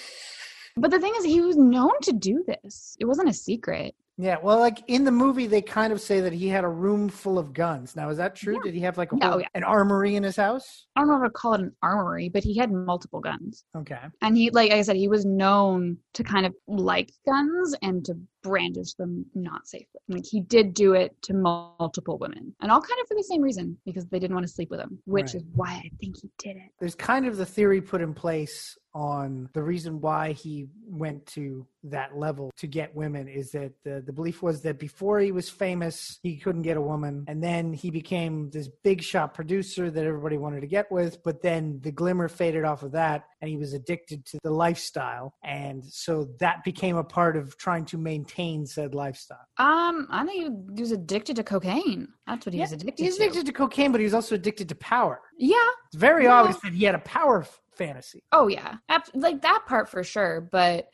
But 0.75 0.91
the 0.91 0.99
thing 0.99 1.13
is, 1.17 1.25
he 1.25 1.41
was 1.41 1.55
known 1.55 1.93
to 2.01 2.13
do 2.13 2.43
this. 2.47 2.97
It 2.99 3.05
wasn't 3.05 3.29
a 3.29 3.33
secret. 3.33 3.95
Yeah, 4.17 4.37
well, 4.43 4.59
like 4.59 4.83
in 4.87 5.05
the 5.05 5.11
movie, 5.11 5.47
they 5.47 5.61
kind 5.61 5.91
of 5.91 5.99
say 5.99 6.21
that 6.21 6.33
he 6.33 6.47
had 6.47 6.63
a 6.63 6.69
room 6.69 7.09
full 7.09 7.39
of 7.39 7.51
guns. 7.51 7.95
Now, 7.95 8.09
is 8.09 8.17
that 8.17 8.35
true? 8.35 8.55
Yeah. 8.55 8.61
Did 8.65 8.73
he 8.75 8.79
have 8.81 8.97
like 8.97 9.11
a 9.11 9.15
whole, 9.15 9.41
yeah. 9.41 9.47
an 9.55 9.63
armory 9.63 10.15
in 10.15 10.21
his 10.23 10.35
house? 10.35 10.85
I 10.95 11.01
don't 11.01 11.09
know 11.09 11.17
if 11.17 11.23
I'd 11.23 11.33
call 11.33 11.55
it 11.55 11.61
an 11.61 11.75
armory, 11.81 12.29
but 12.29 12.43
he 12.43 12.55
had 12.55 12.71
multiple 12.71 13.19
guns. 13.19 13.65
Okay. 13.75 13.97
And 14.21 14.37
he, 14.37 14.51
like 14.51 14.71
I 14.71 14.83
said, 14.83 14.97
he 14.97 15.07
was 15.07 15.25
known 15.25 15.97
to 16.13 16.23
kind 16.23 16.45
of 16.45 16.53
like 16.67 17.11
guns 17.25 17.75
and 17.81 18.05
to 18.05 18.15
brandish 18.43 18.93
them 18.95 19.25
not 19.33 19.67
safely. 19.67 19.99
Like 20.07 20.25
he 20.29 20.41
did 20.41 20.75
do 20.75 20.93
it 20.93 21.15
to 21.23 21.33
multiple 21.33 22.19
women, 22.19 22.53
and 22.61 22.71
all 22.71 22.81
kind 22.81 23.01
of 23.01 23.07
for 23.07 23.15
the 23.15 23.23
same 23.23 23.41
reason 23.41 23.77
because 23.85 24.05
they 24.07 24.19
didn't 24.19 24.35
want 24.35 24.45
to 24.45 24.51
sleep 24.53 24.69
with 24.69 24.79
him, 24.79 24.99
which 25.05 25.27
Right. 25.27 25.35
is 25.35 25.43
why 25.55 25.69
I 25.85 25.89
think 25.99 26.17
he 26.21 26.29
did 26.37 26.57
it. 26.57 26.69
There's 26.79 26.95
kind 26.95 27.25
of 27.25 27.37
the 27.37 27.45
theory 27.45 27.81
put 27.81 28.01
in 28.01 28.13
place 28.13 28.77
on 28.93 29.49
the 29.53 29.63
reason 29.63 30.01
why 30.01 30.33
he 30.33 30.67
went 30.85 31.25
to 31.27 31.65
that 31.83 32.17
level 32.17 32.51
to 32.57 32.67
get 32.67 32.95
women 32.95 33.27
is 33.27 33.51
that 33.51 33.73
the, 33.83 34.01
the 34.05 34.13
belief 34.13 34.41
was 34.41 34.61
that 34.61 34.79
before 34.79 35.19
he 35.19 35.31
was 35.31 35.49
famous, 35.49 36.19
he 36.23 36.37
couldn't 36.37 36.61
get 36.61 36.77
a 36.77 36.81
woman. 36.81 37.25
And 37.27 37.43
then 37.43 37.73
he 37.73 37.91
became 37.91 38.49
this 38.51 38.69
big 38.83 39.01
shot 39.03 39.33
producer 39.33 39.91
that 39.91 40.05
everybody 40.05 40.37
wanted 40.37 40.61
to 40.61 40.67
get 40.67 40.91
with. 40.91 41.21
But 41.23 41.41
then 41.41 41.79
the 41.81 41.91
glimmer 41.91 42.27
faded 42.29 42.63
off 42.63 42.83
of 42.83 42.93
that 42.93 43.25
and 43.41 43.49
he 43.49 43.57
was 43.57 43.73
addicted 43.73 44.25
to 44.27 44.39
the 44.43 44.51
lifestyle. 44.51 45.35
And 45.43 45.83
so 45.83 46.29
that 46.39 46.63
became 46.63 46.95
a 46.97 47.03
part 47.03 47.35
of 47.35 47.57
trying 47.57 47.85
to 47.85 47.97
maintain 47.97 48.65
said 48.65 48.95
lifestyle. 48.95 49.45
Um, 49.57 50.07
I 50.09 50.25
think 50.25 50.71
he 50.75 50.81
was 50.81 50.91
addicted 50.91 51.35
to 51.37 51.43
cocaine. 51.43 52.07
That's 52.27 52.45
what 52.45 52.53
he 52.53 52.61
was 52.61 52.71
addicted 52.71 53.03
He's 53.03 53.17
to. 53.17 53.23
addicted 53.23 53.45
to 53.47 53.51
cocaine, 53.53 53.91
but 53.91 53.99
he 53.99 54.05
was 54.05 54.13
also 54.13 54.35
addicted 54.35 54.69
to 54.69 54.75
power. 54.75 55.19
Yeah. 55.37 55.55
It's 55.87 55.95
very 55.97 56.23
Yeah. 56.25 56.33
obvious 56.35 56.59
that 56.61 56.73
he 56.73 56.85
had 56.85 56.95
a 56.95 56.99
power 56.99 57.41
f- 57.41 57.59
fantasy. 57.75 58.23
Oh 58.31 58.47
yeah. 58.47 58.75
Like 59.13 59.41
that 59.41 59.63
part 59.67 59.89
for 59.89 60.03
sure. 60.03 60.39
But 60.41 60.87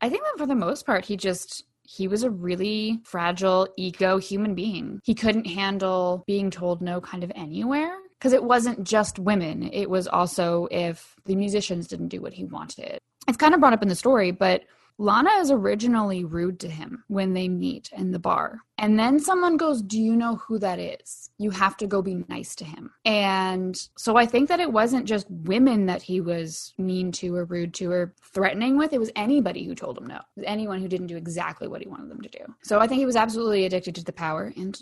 I 0.00 0.08
think 0.08 0.22
that 0.24 0.38
for 0.38 0.46
the 0.46 0.54
most 0.54 0.86
part, 0.86 1.04
he 1.04 1.16
just 1.16 1.64
he 1.82 2.08
was 2.08 2.24
a 2.24 2.30
really 2.30 3.00
fragile 3.04 3.68
ego 3.76 4.18
human 4.18 4.54
being. 4.54 5.00
He 5.04 5.14
couldn't 5.14 5.46
handle 5.46 6.24
being 6.26 6.50
told 6.50 6.82
no 6.82 7.00
kind 7.00 7.22
of 7.22 7.32
anywhere. 7.34 7.96
Because 8.18 8.32
it 8.32 8.44
wasn't 8.44 8.82
just 8.82 9.18
women, 9.18 9.68
it 9.74 9.90
was 9.90 10.08
also 10.08 10.68
if 10.70 11.16
the 11.26 11.36
musicians 11.36 11.86
didn't 11.86 12.08
do 12.08 12.22
what 12.22 12.32
he 12.32 12.44
wanted. 12.44 12.98
It's 13.28 13.36
kind 13.36 13.52
of 13.52 13.60
brought 13.60 13.74
up 13.74 13.82
in 13.82 13.88
the 13.88 13.94
story, 13.94 14.30
but 14.30 14.62
Lana 14.98 15.30
is 15.40 15.50
originally 15.50 16.24
rude 16.24 16.58
to 16.60 16.68
him 16.68 17.04
when 17.08 17.34
they 17.34 17.48
meet 17.48 17.90
in 17.96 18.12
the 18.12 18.18
bar. 18.18 18.60
And 18.78 18.98
then 18.98 19.18
someone 19.18 19.56
goes, 19.56 19.82
Do 19.82 20.00
you 20.00 20.16
know 20.16 20.36
who 20.36 20.58
that 20.58 20.78
is? 20.78 21.30
You 21.38 21.50
have 21.50 21.76
to 21.78 21.86
go 21.86 22.00
be 22.00 22.24
nice 22.28 22.54
to 22.56 22.64
him. 22.64 22.92
And 23.04 23.76
so 23.96 24.16
I 24.16 24.26
think 24.26 24.48
that 24.48 24.60
it 24.60 24.72
wasn't 24.72 25.06
just 25.06 25.30
women 25.30 25.86
that 25.86 26.02
he 26.02 26.20
was 26.20 26.72
mean 26.78 27.12
to 27.12 27.34
or 27.34 27.44
rude 27.44 27.74
to 27.74 27.90
or 27.90 28.14
threatening 28.22 28.76
with. 28.78 28.92
It 28.92 29.00
was 29.00 29.10
anybody 29.16 29.64
who 29.64 29.74
told 29.74 29.98
him 29.98 30.06
no, 30.06 30.20
anyone 30.44 30.80
who 30.80 30.88
didn't 30.88 31.08
do 31.08 31.16
exactly 31.16 31.68
what 31.68 31.82
he 31.82 31.88
wanted 31.88 32.10
them 32.10 32.22
to 32.22 32.28
do. 32.28 32.54
So 32.62 32.80
I 32.80 32.86
think 32.86 32.98
he 32.98 33.06
was 33.06 33.16
absolutely 33.16 33.66
addicted 33.66 33.94
to 33.96 34.04
the 34.04 34.12
power 34.12 34.52
and 34.56 34.78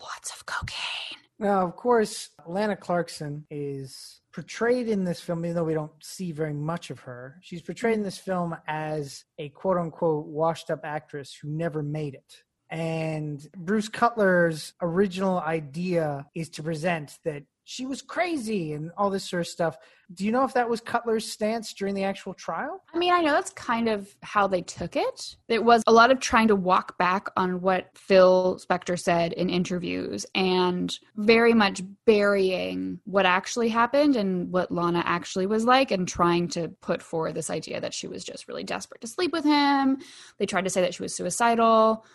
lots 0.00 0.32
of 0.32 0.46
cocaine. 0.46 1.18
Now, 1.38 1.64
of 1.64 1.76
course, 1.76 2.30
Lana 2.46 2.76
Clarkson 2.76 3.46
is 3.50 4.20
portrayed 4.32 4.88
in 4.88 5.04
this 5.04 5.20
film, 5.20 5.44
even 5.44 5.56
though 5.56 5.64
we 5.64 5.74
don't 5.74 5.92
see 6.02 6.32
very 6.32 6.52
much 6.52 6.90
of 6.90 7.00
her. 7.00 7.38
She's 7.42 7.62
portrayed 7.62 7.94
in 7.94 8.00
mm-hmm. 8.00 8.04
this 8.06 8.18
film 8.18 8.56
as 8.66 9.24
a 9.38 9.48
quote 9.50 9.78
unquote 9.78 10.26
washed 10.26 10.70
up 10.70 10.80
actress 10.84 11.36
who 11.40 11.48
never 11.48 11.82
made 11.82 12.14
it. 12.14 12.42
And 12.70 13.46
Bruce 13.56 13.88
Cutler's 13.88 14.74
original 14.82 15.38
idea 15.38 16.26
is 16.34 16.50
to 16.50 16.62
present 16.62 17.18
that 17.24 17.44
she 17.68 17.84
was 17.84 18.00
crazy 18.00 18.72
and 18.72 18.90
all 18.96 19.10
this 19.10 19.28
sort 19.28 19.42
of 19.42 19.46
stuff. 19.46 19.76
Do 20.14 20.24
you 20.24 20.32
know 20.32 20.42
if 20.42 20.54
that 20.54 20.70
was 20.70 20.80
Cutler's 20.80 21.30
stance 21.30 21.74
during 21.74 21.94
the 21.94 22.02
actual 22.02 22.32
trial? 22.32 22.82
I 22.94 22.98
mean, 22.98 23.12
I 23.12 23.20
know 23.20 23.32
that's 23.32 23.50
kind 23.50 23.90
of 23.90 24.08
how 24.22 24.46
they 24.46 24.62
took 24.62 24.96
it. 24.96 25.36
It 25.48 25.62
was 25.62 25.82
a 25.86 25.92
lot 25.92 26.10
of 26.10 26.18
trying 26.18 26.48
to 26.48 26.56
walk 26.56 26.96
back 26.96 27.28
on 27.36 27.60
what 27.60 27.90
Phil 27.94 28.58
Spector 28.58 28.98
said 28.98 29.34
in 29.34 29.50
interviews 29.50 30.24
and 30.34 30.98
very 31.16 31.52
much 31.52 31.82
burying 32.06 33.00
what 33.04 33.26
actually 33.26 33.68
happened 33.68 34.16
and 34.16 34.50
what 34.50 34.72
Lana 34.72 35.02
actually 35.04 35.46
was 35.46 35.66
like 35.66 35.90
and 35.90 36.08
trying 36.08 36.48
to 36.48 36.68
put 36.80 37.02
forward 37.02 37.34
this 37.34 37.50
idea 37.50 37.82
that 37.82 37.92
she 37.92 38.08
was 38.08 38.24
just 38.24 38.48
really 38.48 38.64
desperate 38.64 39.02
to 39.02 39.06
sleep 39.06 39.30
with 39.30 39.44
him. 39.44 39.98
They 40.38 40.46
tried 40.46 40.64
to 40.64 40.70
say 40.70 40.80
that 40.80 40.94
she 40.94 41.02
was 41.02 41.14
suicidal. 41.14 42.06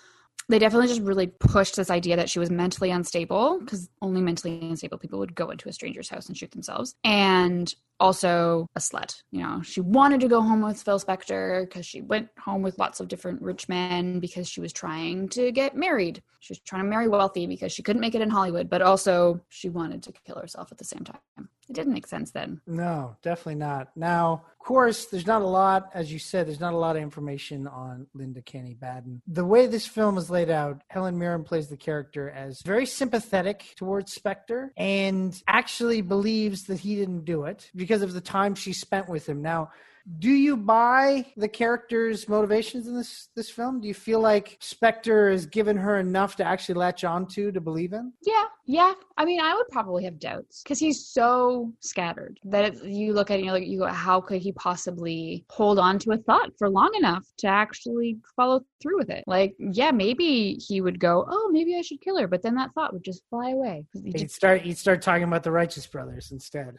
They 0.49 0.59
definitely 0.59 0.89
just 0.89 1.01
really 1.01 1.27
pushed 1.27 1.75
this 1.77 1.89
idea 1.89 2.17
that 2.17 2.29
she 2.29 2.39
was 2.39 2.51
mentally 2.51 2.91
unstable 2.91 3.59
because 3.59 3.89
only 4.01 4.21
mentally 4.21 4.59
unstable 4.61 4.97
people 4.97 5.19
would 5.19 5.35
go 5.35 5.49
into 5.49 5.69
a 5.69 5.73
stranger's 5.73 6.09
house 6.09 6.27
and 6.27 6.37
shoot 6.37 6.51
themselves. 6.51 6.95
And 7.03 7.73
also 7.99 8.67
a 8.75 8.79
slut. 8.79 9.21
You 9.31 9.43
know, 9.43 9.61
she 9.61 9.79
wanted 9.79 10.19
to 10.21 10.27
go 10.27 10.41
home 10.41 10.61
with 10.61 10.81
Phil 10.81 10.99
Spector 10.99 11.61
because 11.61 11.85
she 11.85 12.01
went 12.01 12.27
home 12.37 12.61
with 12.61 12.77
lots 12.77 12.99
of 12.99 13.07
different 13.07 13.41
rich 13.41 13.69
men 13.69 14.19
because 14.19 14.49
she 14.49 14.59
was 14.59 14.73
trying 14.73 15.29
to 15.29 15.51
get 15.51 15.77
married. 15.77 16.21
She 16.39 16.51
was 16.51 16.59
trying 16.59 16.83
to 16.83 16.89
marry 16.89 17.07
wealthy 17.07 17.47
because 17.47 17.71
she 17.71 17.81
couldn't 17.81 18.01
make 18.01 18.15
it 18.15 18.21
in 18.21 18.29
Hollywood, 18.29 18.69
but 18.69 18.81
also 18.81 19.41
she 19.47 19.69
wanted 19.69 20.03
to 20.03 20.13
kill 20.25 20.35
herself 20.35 20.71
at 20.71 20.77
the 20.77 20.83
same 20.83 21.05
time. 21.05 21.49
It 21.69 21.73
didn't 21.73 21.93
make 21.93 22.07
sense 22.07 22.31
then. 22.31 22.61
No, 22.67 23.15
definitely 23.21 23.55
not. 23.55 23.95
Now, 23.95 24.43
of 24.51 24.57
course, 24.59 25.05
there's 25.05 25.27
not 25.27 25.41
a 25.41 25.47
lot, 25.47 25.89
as 25.93 26.11
you 26.11 26.19
said, 26.19 26.47
there's 26.47 26.59
not 26.59 26.73
a 26.73 26.77
lot 26.77 26.95
of 26.95 27.01
information 27.01 27.67
on 27.67 28.07
Linda 28.13 28.41
Kenney 28.41 28.73
Baden. 28.73 29.21
The 29.27 29.45
way 29.45 29.67
this 29.67 29.87
film 29.87 30.17
is 30.17 30.29
laid 30.29 30.49
out, 30.49 30.81
Helen 30.87 31.17
Mirren 31.17 31.43
plays 31.43 31.69
the 31.69 31.77
character 31.77 32.29
as 32.29 32.61
very 32.61 32.85
sympathetic 32.85 33.73
towards 33.75 34.17
Spector 34.17 34.69
and 34.77 35.41
actually 35.47 36.01
believes 36.01 36.63
that 36.65 36.79
he 36.79 36.95
didn't 36.95 37.25
do 37.25 37.43
it 37.45 37.69
because 37.75 38.01
of 38.01 38.13
the 38.13 38.21
time 38.21 38.55
she 38.55 38.73
spent 38.73 39.09
with 39.09 39.27
him. 39.27 39.41
Now, 39.41 39.71
Do 40.19 40.29
you 40.29 40.57
buy 40.57 41.25
the 41.37 41.47
character's 41.47 42.27
motivations 42.27 42.87
in 42.87 42.95
this 42.95 43.29
this 43.35 43.49
film? 43.49 43.79
Do 43.79 43.87
you 43.87 43.93
feel 43.93 44.19
like 44.19 44.57
Spector 44.59 45.31
has 45.31 45.45
given 45.45 45.77
her 45.77 45.99
enough 45.99 46.35
to 46.37 46.43
actually 46.43 46.75
latch 46.75 47.03
onto 47.03 47.45
to 47.47 47.51
to 47.51 47.61
believe 47.61 47.93
in? 47.93 48.11
Yeah, 48.21 48.45
yeah. 48.65 48.93
I 49.17 49.25
mean, 49.25 49.39
I 49.39 49.55
would 49.55 49.67
probably 49.69 50.03
have 50.03 50.19
doubts 50.19 50.61
because 50.63 50.79
he's 50.79 51.05
so 51.05 51.71
scattered 51.79 52.39
that 52.45 52.83
you 52.83 53.13
look 53.13 53.31
at 53.31 53.35
it 53.35 53.37
and 53.37 53.45
you're 53.45 53.53
like, 53.53 53.67
you 53.67 53.79
go, 53.79 53.87
how 53.87 54.19
could 54.19 54.41
he 54.41 54.51
possibly 54.53 55.45
hold 55.49 55.79
on 55.79 55.99
to 55.99 56.11
a 56.11 56.17
thought 56.17 56.51
for 56.57 56.69
long 56.69 56.91
enough 56.95 57.25
to 57.37 57.47
actually 57.47 58.17
follow 58.35 58.61
through 58.81 58.97
with 58.97 59.09
it? 59.09 59.23
Like, 59.27 59.55
yeah, 59.59 59.91
maybe 59.91 60.55
he 60.55 60.81
would 60.81 60.99
go, 60.99 61.25
oh, 61.29 61.49
maybe 61.51 61.77
I 61.77 61.81
should 61.81 62.01
kill 62.01 62.17
her, 62.17 62.27
but 62.27 62.41
then 62.41 62.55
that 62.55 62.71
thought 62.73 62.93
would 62.93 63.03
just 63.03 63.23
fly 63.29 63.51
away. 63.51 63.85
He 63.93 64.11
He'd 64.15 64.31
start 64.31 64.61
he'd 64.61 64.77
start 64.77 65.01
talking 65.01 65.23
about 65.23 65.43
the 65.43 65.51
Righteous 65.51 65.87
Brothers 65.87 66.31
instead. 66.31 66.75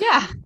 yeah. 0.00 0.26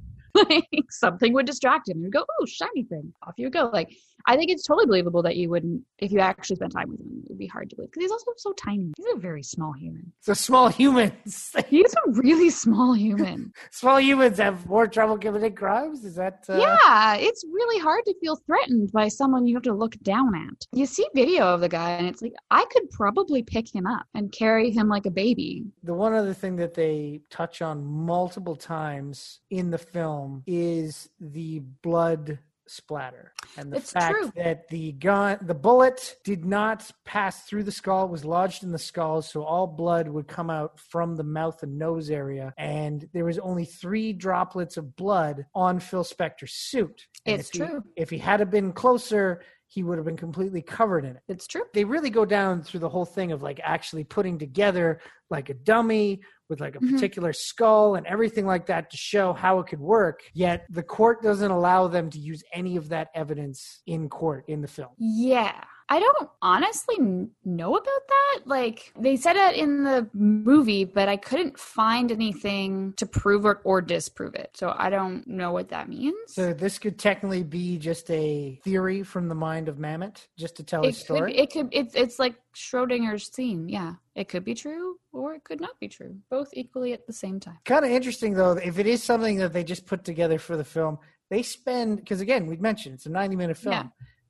like 0.51 0.69
something 0.91 1.33
would 1.33 1.47
distract 1.47 1.89
him. 1.89 2.03
You'd 2.03 2.13
go, 2.13 2.25
oh, 2.41 2.47
shiny 2.47 2.85
thing. 2.85 3.13
Off 3.27 3.35
you 3.37 3.51
go. 3.51 3.71
Like, 3.73 3.95
I 4.27 4.37
think 4.37 4.51
it's 4.51 4.67
totally 4.67 4.87
believable 4.87 5.23
that 5.23 5.37
you 5.37 5.49
wouldn't, 5.49 5.83
if 5.99 6.13
you 6.13 6.21
actually 6.21 6.57
spent 6.57 6.73
time 6.73 6.91
with 6.91 7.01
him, 7.01 7.23
it 7.25 7.31
would 7.31 7.39
be 7.39 7.47
hard 7.47 7.71
to 7.71 7.77
believe. 7.77 7.91
Because 7.91 8.03
he's 8.05 8.11
also 8.11 8.33
so 8.37 8.53
tiny. 8.53 8.93
He's 8.97 9.07
a 9.15 9.19
very 9.19 9.43
small 9.43 9.73
human. 9.73 10.13
So 10.21 10.35
small 10.35 10.69
humans, 10.69 11.55
He's 11.69 11.95
a 11.95 12.11
really 12.11 12.51
small 12.51 12.95
human. 12.95 13.53
small 13.71 14.01
humans 14.01 14.39
have 14.39 14.67
more 14.67 14.87
trouble 14.87 15.19
committing 15.19 15.55
crimes. 15.55 16.05
Is 16.05 16.15
that? 16.17 16.45
Uh, 16.49 16.59
yeah, 16.59 17.17
it's 17.17 17.45
really 17.51 17.81
hard 17.81 18.05
to 18.07 18.15
feel 18.21 18.37
threatened 18.47 18.93
by 18.93 19.09
someone 19.09 19.47
you 19.47 19.55
have 19.55 19.63
to 19.65 19.75
look 19.75 19.99
down 20.03 20.35
at. 20.35 20.67
You 20.73 20.87
see 20.87 21.07
video 21.15 21.47
of 21.47 21.61
the 21.61 21.69
guy, 21.69 21.91
and 21.93 22.07
it's 22.07 22.23
like, 22.23 22.35
I 22.51 22.65
could 22.71 22.91
probably 22.91 23.43
pick 23.43 23.75
him 23.75 23.87
up 23.87 24.07
and 24.15 24.33
carry 24.33 24.71
him 24.71 24.89
like 24.89 25.07
a 25.07 25.11
baby. 25.11 25.65
The 25.83 25.95
one 25.95 26.15
other 26.15 26.35
thing 26.35 26.57
that 26.57 26.75
they 26.75 27.21
touch 27.31 27.63
on 27.63 27.85
multiple 27.85 28.57
times 28.57 29.41
in 29.51 29.71
the 29.71 29.79
film 29.79 30.43
is 30.47 31.09
the 31.21 31.61
blood 31.83 32.39
splatter 32.71 33.33
and 33.57 33.73
the 33.73 33.77
It's 33.79 33.93
fact 33.93 34.15
true. 34.15 34.33
that 34.37 34.69
the 34.69 34.93
gun 34.93 35.39
the 35.43 35.55
bullet 35.55 36.17
did 36.25 36.45
not 36.45 36.91
pass 37.05 37.43
through 37.45 37.65
the 37.65 37.73
skull 37.73 38.05
it 38.05 38.11
was 38.11 38.25
lodged 38.25 38.63
in 38.63 38.73
the 38.73 38.79
skull 38.79 39.23
so 39.23 39.43
all 39.43 39.67
blood 39.67 40.09
would 40.09 40.29
come 40.29 40.51
out 40.51 40.79
from 40.79 41.17
the 41.17 41.25
mouth 41.25 41.63
and 41.63 41.79
nose 41.79 42.11
area 42.11 42.53
and 42.59 43.09
there 43.13 43.25
was 43.25 43.39
only 43.39 43.65
three 43.65 44.13
droplets 44.13 44.77
of 44.77 44.95
blood 44.97 45.47
on 45.55 45.81
phil 45.81 46.05
spector's 46.05 46.53
suit 46.53 47.07
And 47.27 47.41
It's 47.41 47.49
if 47.51 47.53
he- 47.55 47.59
true. 47.67 47.85
if 47.97 48.11
he 48.11 48.19
had 48.19 48.51
been 48.51 48.73
closer 48.73 49.43
he 49.71 49.83
would 49.83 49.99
have 49.99 50.07
been 50.07 50.17
completely 50.17 50.63
covered 50.63 51.05
in 51.05 51.17
it 51.17 51.23
It's 51.29 51.47
true. 51.47 51.65
they 51.75 51.85
really 51.85 52.11
go 52.11 52.25
down 52.25 52.63
through 52.63 52.81
the 52.81 52.89
whole 52.89 53.05
thing 53.05 53.33
of 53.33 53.43
like 53.43 53.61
actually 53.63 54.05
putting 54.05 54.39
together 54.39 55.01
like 55.31 55.51
a 55.51 55.55
dummy 55.55 56.21
with 56.49 56.61
like 56.61 56.77
a 56.77 56.81
Mhm. 56.81 56.93
particular 56.93 57.33
skull 57.33 57.95
and 57.97 58.07
everything 58.07 58.47
like 58.47 58.67
that 58.67 58.91
to 58.91 58.97
show 58.97 59.33
how 59.33 59.59
it 59.61 59.67
could 59.67 59.81
work 59.81 60.23
yet 60.35 60.67
the 60.71 60.83
court 60.83 61.23
doesn't 61.23 61.51
allow 61.51 61.87
them 61.89 62.11
to 62.11 62.19
use 62.19 62.43
any 62.53 62.77
of 62.77 62.89
that 62.89 63.09
evidence 63.15 63.83
in 63.87 64.09
court 64.09 64.45
in 64.49 64.61
the 64.63 64.69
film 64.69 64.91
Yeah. 64.99 65.63
I 65.91 66.01
don't 66.01 66.29
honestly 66.43 66.97
know 67.45 67.75
about 67.75 68.09
that. 68.09 68.41
Like, 68.45 68.93
they 68.99 69.17
said 69.17 69.37
it 69.37 69.57
in 69.57 69.85
the 69.85 70.09
movie, 70.13 70.85
but 70.85 71.09
I 71.09 71.17
couldn't 71.17 71.59
find 71.59 72.13
anything 72.13 72.93
to 72.99 73.07
prove 73.07 73.47
it 73.47 73.57
or 73.65 73.81
disprove 73.81 74.35
it. 74.35 74.51
So 74.55 74.75
I 74.77 74.91
don't 74.91 75.27
know 75.27 75.53
what 75.53 75.71
that 75.71 75.89
means. 75.89 76.15
so 76.27 76.53
this 76.53 76.79
could 76.79 76.99
technically 76.99 77.43
be 77.43 77.79
just 77.79 78.11
a 78.11 78.61
theory 78.65 79.03
from 79.03 79.29
the 79.29 79.35
mind 79.35 79.69
of 79.69 79.77
Mamet 79.77 80.27
just 80.37 80.57
to 80.57 80.63
tell 80.63 80.83
it 80.83 80.89
could, 80.89 80.97
story 80.97 81.37
it 81.39 81.51
could, 81.53 81.69
it's, 81.73 81.95
it's 81.95 82.19
like 82.19 82.35
Schrodinger's 82.55 83.29
theme. 83.29 83.69
Yeah. 83.69 83.95
It 84.15 84.29
could 84.29 84.45
be 84.45 84.55
true 84.55 84.97
or 85.13 85.35
it 85.35 85.45
could 85.45 85.61
not 85.61 85.79
be 85.81 85.89
true. 85.89 86.17
Both 86.31 86.51
equally 86.53 86.93
at 86.93 87.07
the 87.07 87.13
same 87.13 87.41
time. 87.41 87.59
kind 87.65 87.85
of 87.85 87.91
interesting 87.91 88.35
though 88.35 88.53
if 88.53 88.79
it 88.79 88.87
is 88.87 89.03
something 89.03 89.39
that 89.39 89.53
they 89.53 89.65
just 89.65 89.87
put 89.87 90.05
together 90.05 90.39
for 90.39 90.57
the 90.57 90.65
film 90.65 90.99
they 91.31 91.43
spend 91.43 91.97
because 91.97 92.21
again 92.21 92.47
we 92.47 92.57
mentioned 92.57 92.95
it's 92.95 93.07
a 93.07 93.11
90 93.11 93.37
minute 93.37 93.57
film 93.57 93.73
Yeah. 93.73 93.85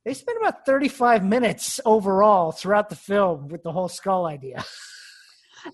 They 0.08 0.14
spend 0.14 0.38
about 0.38 0.64
35 0.64 1.22
minutes 1.22 1.80
overall 1.84 2.50
throughout 2.50 2.88
the 2.88 2.96
film 2.96 3.48
with 3.48 3.62
the 3.62 3.70
whole 3.70 3.90
skull 3.90 4.24
idea 4.24 4.64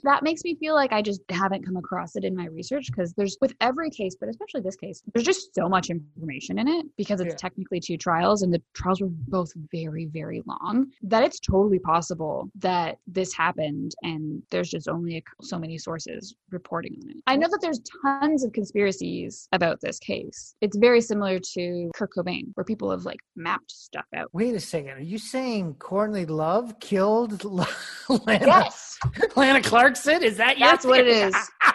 that 0.02 0.22
makes 0.22 0.42
me 0.44 0.54
feel 0.56 0.74
like 0.74 0.92
I 0.92 1.02
just 1.02 1.20
haven't 1.30 1.64
come 1.64 1.76
across 1.76 2.16
it 2.16 2.24
in 2.24 2.34
my 2.36 2.46
research 2.46 2.86
because 2.86 3.12
there's 3.14 3.36
with 3.40 3.54
every 3.60 3.90
case, 3.90 4.16
but 4.18 4.28
especially 4.28 4.60
this 4.60 4.76
case, 4.76 5.02
there's 5.14 5.24
just 5.26 5.54
so 5.54 5.68
much 5.68 5.90
information 5.90 6.58
in 6.58 6.68
it 6.68 6.86
because 6.96 7.20
it's 7.20 7.32
Yeah. 7.32 7.36
technically 7.36 7.80
two 7.80 7.96
trials 7.96 8.42
and 8.42 8.52
the 8.52 8.62
trials 8.74 9.00
were 9.00 9.08
both 9.10 9.52
very, 9.72 10.06
very 10.06 10.42
long 10.46 10.90
that 11.02 11.22
it's 11.22 11.40
totally 11.40 11.78
possible 11.78 12.50
that 12.56 12.98
this 13.06 13.32
happened 13.34 13.94
and 14.02 14.42
there's 14.50 14.68
just 14.70 14.88
only 14.88 15.18
a, 15.18 15.22
so 15.42 15.58
many 15.58 15.78
sources 15.78 16.34
reporting 16.50 16.96
on 17.02 17.10
it. 17.10 17.16
I 17.26 17.36
know 17.36 17.48
that 17.50 17.60
there's 17.60 17.80
tons 18.02 18.44
of 18.44 18.52
conspiracies 18.52 19.48
about 19.52 19.80
this 19.80 19.98
case. 19.98 20.54
It's 20.60 20.76
very 20.76 21.00
similar 21.00 21.38
to 21.54 21.90
Kurt 21.94 22.10
Cobain, 22.16 22.48
where 22.54 22.64
people 22.64 22.90
have 22.90 23.04
like 23.04 23.20
mapped 23.36 23.70
stuff 23.70 24.06
out. 24.14 24.28
Wait 24.32 24.54
a 24.54 24.60
second. 24.60 24.90
Are 24.90 25.00
you 25.00 25.18
saying 25.18 25.74
Courtney 25.78 26.24
Love 26.26 26.78
killed 26.80 27.44
Lana, 28.08 28.46
Yes. 28.46 28.98
Lana 29.36 29.60
Clarkson? 29.84 30.22
Is 30.22 30.38
that 30.38 30.58
your 30.58 30.68
That's 30.68 30.86
what 30.86 31.00
it 31.00 31.08
is. 31.08 31.34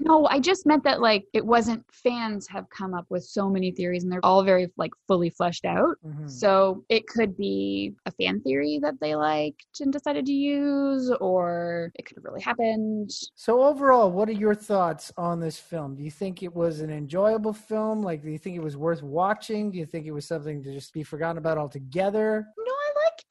No, 0.00 0.26
I 0.26 0.38
just 0.40 0.66
meant 0.66 0.84
that 0.84 1.00
like 1.00 1.24
it 1.32 1.44
wasn't 1.44 1.82
fans 1.90 2.46
have 2.48 2.68
come 2.68 2.92
up 2.92 3.06
with 3.08 3.24
so 3.24 3.48
many 3.48 3.70
theories 3.70 4.02
and 4.02 4.12
they're 4.12 4.24
all 4.24 4.44
very 4.44 4.70
like 4.76 4.90
fully 5.08 5.30
fleshed 5.30 5.64
out. 5.64 5.96
Mhm. 6.06 6.30
So 6.30 6.84
it 6.90 7.06
could 7.06 7.36
be 7.36 7.94
a 8.04 8.10
fan 8.10 8.40
theory 8.42 8.78
that 8.82 9.00
they 9.00 9.16
liked 9.16 9.80
and 9.80 9.90
decided 9.90 10.26
to 10.26 10.32
use, 10.32 11.10
or 11.20 11.92
it 11.94 12.04
could 12.04 12.18
have 12.18 12.24
really 12.24 12.42
happened. 12.42 13.10
So 13.34 13.64
overall, 13.64 14.10
what 14.10 14.28
are 14.28 14.32
your 14.32 14.54
thoughts 14.54 15.12
on 15.16 15.40
this 15.40 15.58
film? 15.58 15.96
Do 15.96 16.02
you 16.02 16.10
think 16.10 16.42
it 16.42 16.54
was 16.54 16.80
an 16.80 16.90
enjoyable 16.90 17.54
film? 17.54 18.02
Like, 18.02 18.22
do 18.22 18.30
you 18.30 18.38
think 18.38 18.56
it 18.56 18.62
was 18.62 18.76
worth 18.76 19.02
watching? 19.02 19.70
Do 19.70 19.78
you 19.78 19.86
think 19.86 20.06
it 20.06 20.12
was 20.12 20.26
something 20.26 20.62
to 20.62 20.72
just 20.72 20.92
be 20.92 21.04
forgotten 21.04 21.38
about 21.38 21.56
altogether? 21.56 22.46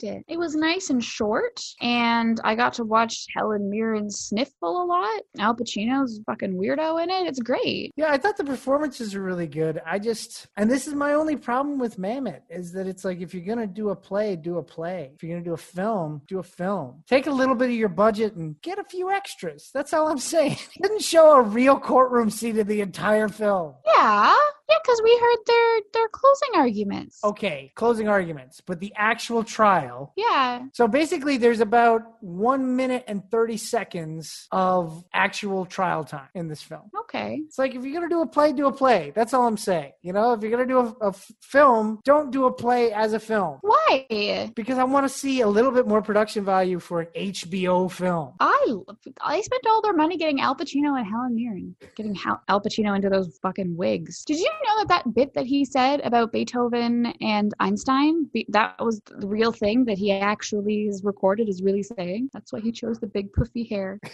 Liked 0.02 0.16
it. 0.18 0.26
It 0.28 0.38
was 0.38 0.56
nice 0.56 0.90
and 0.90 1.04
short, 1.04 1.62
and 1.82 2.40
I 2.44 2.56
got 2.56 2.74
to 2.74 2.84
watch 2.84 3.26
Helen 3.36 3.70
Mirren 3.70 4.10
sniffle 4.10 4.84
a 4.84 4.86
lot. 4.86 5.22
Al 5.40 5.56
Pacino's 5.56 6.20
fucking 6.26 6.54
weirdo 6.54 7.02
in 7.04 7.10
it. 7.10 7.28
It's 7.28 7.40
great. 7.40 7.92
Yeah, 7.96 8.12
I 8.12 8.18
thought 8.18 8.38
the 8.38 8.44
performances 8.44 9.14
were 9.16 9.22
really 9.22 9.48
good. 9.48 9.82
I 9.86 10.00
just, 10.00 10.48
and 10.58 10.70
this 10.70 10.88
is 10.88 10.94
my 10.94 11.14
only 11.14 11.36
problem 11.36 11.80
with 11.80 11.98
Mamet 11.98 12.42
is 12.50 12.72
that 12.74 12.88
it's 12.88 13.06
like 13.06 13.22
if 13.22 13.34
you're 13.34 13.46
gonna 13.46 13.68
do 13.68 13.90
a 13.90 13.96
play, 13.96 14.36
do 14.36 14.58
a 14.58 14.64
play. 14.64 15.12
If 15.16 15.24
you're 15.24 15.34
gonna 15.34 15.46
do 15.46 15.54
a 15.54 15.58
film, 15.58 16.22
do 16.28 16.40
a 16.40 16.44
film. 16.44 17.04
Take 17.08 17.28
a 17.28 17.32
little 17.32 17.56
bit 17.56 17.70
of 17.70 17.76
your 17.76 17.90
budget 17.90 18.36
and 18.36 18.60
get 18.62 18.80
a 18.80 18.84
few 18.84 19.12
extras. 19.12 19.70
That's 19.74 19.94
all 19.94 20.08
I'm 20.08 20.18
saying. 20.36 20.58
Didn't 20.82 21.04
show 21.04 21.34
a 21.38 21.42
real 21.42 21.80
courtroom 21.80 22.30
scene 22.30 22.58
in 22.58 22.68
the 22.68 22.82
entire 22.82 23.30
film. 23.30 23.76
Yeah, 23.86 24.36
yeah, 24.70 24.76
because 24.84 25.02
we 25.04 25.18
heard 25.18 25.38
their 25.46 25.82
their 25.94 26.08
closing 26.10 26.50
arguments. 26.56 27.20
Okay, 27.24 27.72
closing 27.76 28.08
arguments, 28.08 28.62
but 28.66 28.80
the 28.80 28.94
actual 28.96 29.44
trial. 29.44 29.85
Yeah, 30.16 30.66
So 30.74 30.88
basically, 30.88 31.38
there's 31.38 31.60
about 31.60 32.02
one 32.22 32.76
minute 32.76 33.04
and 33.08 33.22
30 33.32 33.58
seconds 33.58 34.48
of 34.52 35.04
actual 35.14 35.66
trial 35.66 36.04
time 36.04 36.28
in 36.36 36.48
this 36.48 36.62
film. 36.62 36.90
okay. 37.02 37.42
It's 37.48 37.58
like 37.58 37.76
if 37.76 37.84
you're 37.84 37.94
gonna 37.94 38.10
do 38.10 38.22
a 38.22 38.28
play, 38.28 38.52
do 38.54 38.68
a 38.68 38.72
play. 38.72 39.12
That's 39.16 39.34
all 39.34 39.48
I'm 39.48 39.58
saying. 39.58 39.92
You 40.02 40.14
know, 40.14 40.34
if 40.34 40.42
you're 40.42 40.52
gonna 40.52 40.66
do 40.66 40.80
a, 40.80 40.96
a 41.06 41.08
f- 41.10 41.32
film, 41.42 42.00
don't 42.04 42.32
do 42.32 42.46
a 42.46 42.52
play 42.54 42.92
as 42.92 43.14
a 43.14 43.20
film 43.20 43.60
Why? 43.62 44.52
because 44.56 44.78
I 44.78 44.84
want 44.84 45.06
to 45.06 45.10
see 45.10 45.42
a 45.42 45.48
little 45.48 45.72
bit 45.72 45.88
more 45.88 46.02
production 46.02 46.44
value 46.46 46.80
for 46.80 47.02
an 47.02 47.08
HBO 47.16 47.90
film. 47.92 48.34
I 48.40 48.76
I 49.22 49.42
spent 49.42 49.64
all 49.68 49.82
their 49.82 49.94
money 49.94 50.18
getting 50.18 50.42
Al 50.42 50.56
Pacino 50.56 50.98
and 50.98 51.06
Helen 51.08 51.36
Mirren, 51.36 51.76
getting 51.96 52.16
Hal, 52.16 52.42
Al 52.48 52.62
Pacino 52.62 52.96
into 52.96 53.10
those 53.10 53.38
fucking 53.42 53.76
wigs. 53.76 54.24
Did 54.26 54.38
you 54.40 54.52
know 54.66 54.76
that 54.80 54.88
that 54.90 55.14
bit 55.14 55.34
that 55.34 55.46
he 55.46 55.66
said 55.66 56.02
about 56.02 56.32
Beethoven 56.32 57.08
and 57.22 57.54
Einstein, 57.60 58.30
that 58.50 58.76
was 58.80 59.02
the 59.20 59.28
real 59.28 59.52
thing 59.52 59.75
that 59.84 59.98
he 59.98 60.12
actually 60.14 60.88
is 60.88 61.04
recorded 61.04 61.50
is 61.50 61.62
really 61.62 61.84
saying? 61.84 62.30
That's 62.32 62.54
why 62.54 62.62
he 62.62 62.72
chose 62.72 63.00
the 63.00 63.08
big 63.08 63.34
poofy 63.34 63.68
hair. 63.70 64.00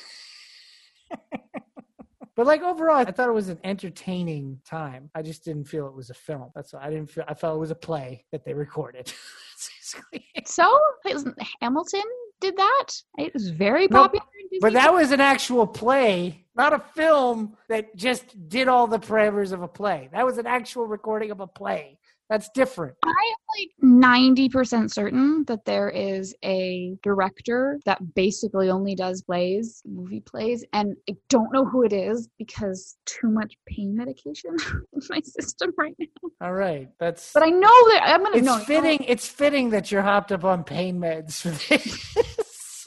But 2.35 2.47
like 2.47 2.61
overall, 2.61 2.95
I 2.95 3.05
thought 3.11 3.27
it 3.27 3.33
was 3.33 3.49
an 3.49 3.59
entertaining 3.63 4.59
time. 4.65 5.09
I 5.13 5.21
just 5.21 5.43
didn't 5.43 5.65
feel 5.65 5.87
it 5.87 5.93
was 5.93 6.09
a 6.09 6.13
film. 6.15 6.49
That's 6.55 6.73
all. 6.73 6.79
I 6.81 6.89
didn't 6.89 7.11
feel. 7.11 7.23
I 7.27 7.33
felt 7.33 7.57
it 7.57 7.59
was 7.59 7.71
a 7.71 7.75
play 7.75 8.25
that 8.31 8.45
they 8.45 8.53
recorded. 8.53 9.05
That's 9.51 9.69
basically 9.77 10.25
it. 10.33 10.47
So 10.47 10.79
it 11.05 11.13
was- 11.13 11.27
Hamilton 11.61 12.01
did 12.39 12.55
that. 12.57 12.87
It 13.19 13.33
was 13.33 13.49
very 13.49 13.87
popular. 13.87 14.25
in 14.51 14.59
But 14.61 14.73
that 14.73 14.93
was 14.93 15.11
an 15.11 15.21
actual 15.21 15.67
play, 15.67 16.45
not 16.55 16.73
a 16.73 16.79
film 16.79 17.57
that 17.69 17.95
just 17.95 18.49
did 18.49 18.67
all 18.67 18.87
the 18.87 18.97
parameters 18.97 19.51
of 19.51 19.61
a 19.61 19.67
play. 19.67 20.09
That 20.11 20.25
was 20.25 20.37
an 20.37 20.47
actual 20.47 20.87
recording 20.87 21.31
of 21.31 21.41
a 21.41 21.47
play. 21.47 21.99
That's 22.31 22.49
different. 22.55 22.95
I'm 23.03 23.11
like 23.59 23.69
90% 23.83 24.89
certain 24.89 25.43
that 25.47 25.65
there 25.65 25.89
is 25.89 26.33
a 26.45 26.95
director 27.03 27.77
that 27.85 27.99
basically 28.15 28.69
only 28.69 28.95
does 28.95 29.21
plays, 29.21 29.83
movie 29.85 30.21
plays, 30.21 30.63
and 30.71 30.95
I 31.09 31.17
don't 31.27 31.51
know 31.51 31.65
who 31.65 31.83
it 31.83 31.91
is 31.91 32.29
because 32.39 32.95
too 33.05 33.27
much 33.27 33.57
pain 33.67 33.97
medication 33.97 34.55
in 34.93 35.01
my 35.09 35.19
system 35.19 35.73
right 35.77 35.93
now. 35.99 36.07
All 36.39 36.53
right, 36.53 36.87
that's. 37.01 37.33
But 37.33 37.43
I 37.43 37.49
know 37.49 37.67
that 37.89 38.03
I'm 38.05 38.23
gonna 38.23 38.37
it's 38.37 38.45
know. 38.45 38.59
fitting. 38.59 39.03
It's 39.03 39.27
fitting 39.27 39.71
that 39.71 39.91
you're 39.91 40.01
hopped 40.01 40.31
up 40.31 40.45
on 40.45 40.63
pain 40.63 41.01
meds 41.01 41.41
for 41.41 41.49
this. 41.49 42.15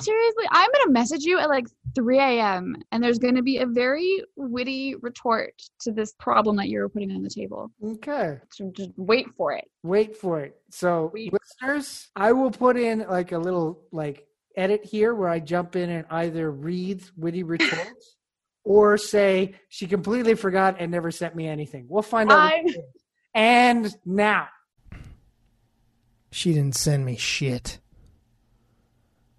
Seriously, 0.00 0.44
I'm 0.50 0.70
gonna 0.72 0.92
message 0.92 1.24
you 1.24 1.38
at 1.38 1.50
like 1.50 1.66
3 1.94 2.18
a.m. 2.18 2.76
and 2.90 3.02
there's 3.02 3.18
going 3.18 3.34
to 3.34 3.42
be 3.42 3.58
a 3.58 3.66
very 3.66 4.22
witty 4.36 4.94
retort 5.00 5.54
to 5.80 5.92
this 5.92 6.12
problem 6.18 6.56
that 6.56 6.68
you're 6.68 6.88
putting 6.88 7.10
on 7.12 7.22
the 7.22 7.30
table. 7.30 7.70
Okay. 7.84 8.38
So 8.52 8.70
just 8.74 8.90
wait 8.96 9.26
for 9.36 9.52
it. 9.52 9.64
Wait 9.82 10.16
for 10.16 10.40
it. 10.40 10.56
So, 10.70 11.10
Wait. 11.12 11.32
listeners, 11.32 12.08
I 12.16 12.32
will 12.32 12.50
put 12.50 12.76
in 12.76 13.00
like 13.08 13.32
a 13.32 13.38
little 13.38 13.80
like 13.92 14.26
edit 14.56 14.84
here 14.84 15.14
where 15.14 15.28
I 15.28 15.40
jump 15.40 15.76
in 15.76 15.90
and 15.90 16.06
either 16.10 16.50
read 16.50 17.02
witty 17.16 17.42
retorts 17.44 18.16
or 18.64 18.96
say 18.96 19.54
she 19.68 19.86
completely 19.86 20.34
forgot 20.34 20.76
and 20.78 20.90
never 20.90 21.10
sent 21.10 21.34
me 21.34 21.46
anything. 21.48 21.86
We'll 21.88 22.02
find 22.02 22.30
out. 22.30 22.38
I'm- 22.38 22.64
which 22.64 22.76
it 22.76 22.78
is. 22.78 23.02
And 23.34 23.94
now, 24.04 24.48
She 26.30 26.52
didn't 26.54 26.76
send 26.76 27.04
me 27.04 27.16
shit. 27.16 27.78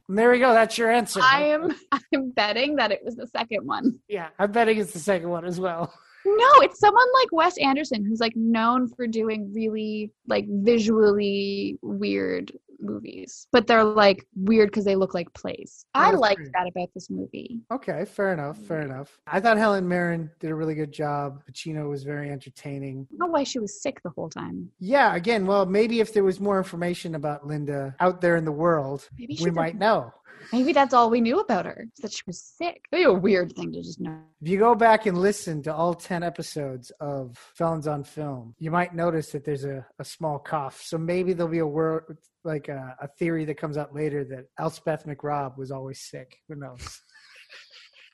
There 0.09 0.31
we 0.31 0.39
go. 0.39 0.53
That's 0.53 0.77
your 0.77 0.91
answer. 0.91 1.19
I 1.21 1.43
am 1.43 1.75
I'm 1.91 2.31
betting 2.31 2.75
that 2.77 2.91
it 2.91 3.01
was 3.03 3.15
the 3.15 3.27
second 3.27 3.65
one. 3.65 3.99
Yeah, 4.07 4.29
I'm 4.39 4.51
betting 4.51 4.77
it's 4.79 4.93
the 4.93 4.99
second 4.99 5.29
one 5.29 5.45
as 5.45 5.59
well. 5.59 5.93
No, 6.25 6.49
it's 6.61 6.79
someone 6.79 7.05
like 7.21 7.33
Wes 7.33 7.57
Anderson 7.57 8.05
who's 8.05 8.21
like 8.21 8.31
known 8.33 8.87
for 8.87 9.07
doing 9.07 9.51
really 9.53 10.09
like 10.25 10.45
visually 10.47 11.77
weird 11.81 12.49
movies. 12.83 13.47
But 13.51 13.67
they're 13.67 13.83
like 13.83 14.25
weird 14.35 14.69
because 14.69 14.85
they 14.85 14.95
look 14.95 15.13
like 15.13 15.33
plays. 15.33 15.85
Oh, 15.95 15.99
I 15.99 16.11
That's 16.11 16.21
liked 16.21 16.49
that 16.53 16.67
about 16.67 16.89
this 16.93 17.09
movie. 17.09 17.61
Okay, 17.71 18.05
fair 18.05 18.33
enough. 18.33 18.57
Fair 18.57 18.81
mm-hmm. 18.81 18.91
enough. 18.91 19.19
I 19.27 19.39
thought 19.39 19.57
Helen 19.57 19.87
Mirren 19.87 20.29
did 20.39 20.51
a 20.51 20.55
really 20.55 20.75
good 20.75 20.91
job. 20.91 21.41
Pacino 21.49 21.89
was 21.89 22.03
very 22.03 22.29
entertaining. 22.29 23.07
I 23.09 23.17
don't 23.17 23.27
know 23.27 23.33
why 23.33 23.43
she 23.43 23.59
was 23.59 23.81
sick 23.81 24.01
the 24.03 24.11
whole 24.11 24.29
time. 24.29 24.69
Yeah, 24.79 25.15
again, 25.15 25.45
well, 25.45 25.65
maybe 25.65 25.99
if 25.99 26.13
there 26.13 26.23
was 26.23 26.39
more 26.39 26.57
information 26.57 27.15
about 27.15 27.47
Linda 27.47 27.95
out 27.99 28.21
there 28.21 28.35
in 28.35 28.45
the 28.45 28.51
world, 28.51 29.09
Maybe 29.17 29.35
she 29.35 29.45
we 29.45 29.51
might 29.51 29.77
know. 29.77 30.13
Maybe 30.53 30.71
that's 30.71 30.93
all 30.93 31.09
we 31.09 31.19
knew 31.19 31.39
about 31.39 31.65
her. 31.65 31.87
That 32.01 32.13
she 32.13 32.21
was 32.27 32.39
sick. 32.39 32.85
That'd 32.91 33.07
a 33.07 33.13
weird 33.13 33.53
thing 33.53 33.71
to 33.71 33.81
just 33.81 33.99
know. 33.99 34.19
If 34.39 34.47
you 34.47 34.59
go 34.59 34.75
back 34.75 35.07
and 35.07 35.17
listen 35.17 35.63
to 35.63 35.73
all 35.73 35.95
10 35.95 36.21
episodes 36.21 36.91
of 36.99 37.35
Felons 37.55 37.87
on 37.87 38.03
Film, 38.03 38.53
you 38.59 38.69
might 38.69 38.93
notice 38.93 39.31
that 39.31 39.45
there's 39.45 39.65
a, 39.65 39.83
a 39.97 40.05
small 40.05 40.37
cough. 40.37 40.79
So 40.83 40.99
maybe 40.99 41.33
there'll 41.33 41.51
be 41.51 41.57
a 41.57 41.65
word, 41.65 42.19
like 42.43 42.67
a, 42.67 42.95
a 43.01 43.07
theory 43.07 43.45
that 43.45 43.57
comes 43.57 43.77
out 43.77 43.95
later 43.95 44.23
that 44.25 44.45
Elspeth 44.59 45.07
McRobb 45.07 45.57
was 45.57 45.71
always 45.71 46.01
sick. 46.01 46.37
Who 46.47 46.55
knows? 46.55 47.01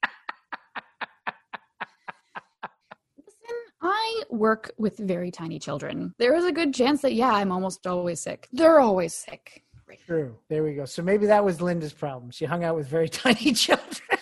Listen, 3.18 3.58
I 3.82 4.24
work 4.30 4.72
with 4.78 4.98
very 4.98 5.32
tiny 5.32 5.60
children. 5.60 6.14
There 6.20 6.36
is 6.36 6.46
a 6.46 6.54
good 6.54 6.74
chance 6.74 7.02
that 7.02 7.16
yeah, 7.16 7.34
I'm 7.34 7.52
almost 7.52 7.86
always 7.86 8.22
sick. 8.22 8.48
They're 8.54 8.80
always 8.80 9.14
sick. 9.14 9.66
True. 10.06 10.36
There 10.50 10.64
we 10.64 10.74
go. 10.74 10.86
So 10.86 11.02
maybe 11.02 11.28
that 11.28 11.44
was 11.44 11.62
Linda's 11.62 11.94
problem. 11.94 12.32
She 12.32 12.46
hung 12.46 12.64
out 12.64 12.76
with 12.76 12.88
very 12.88 13.10
tiny 13.26 13.54
children. 13.54 14.20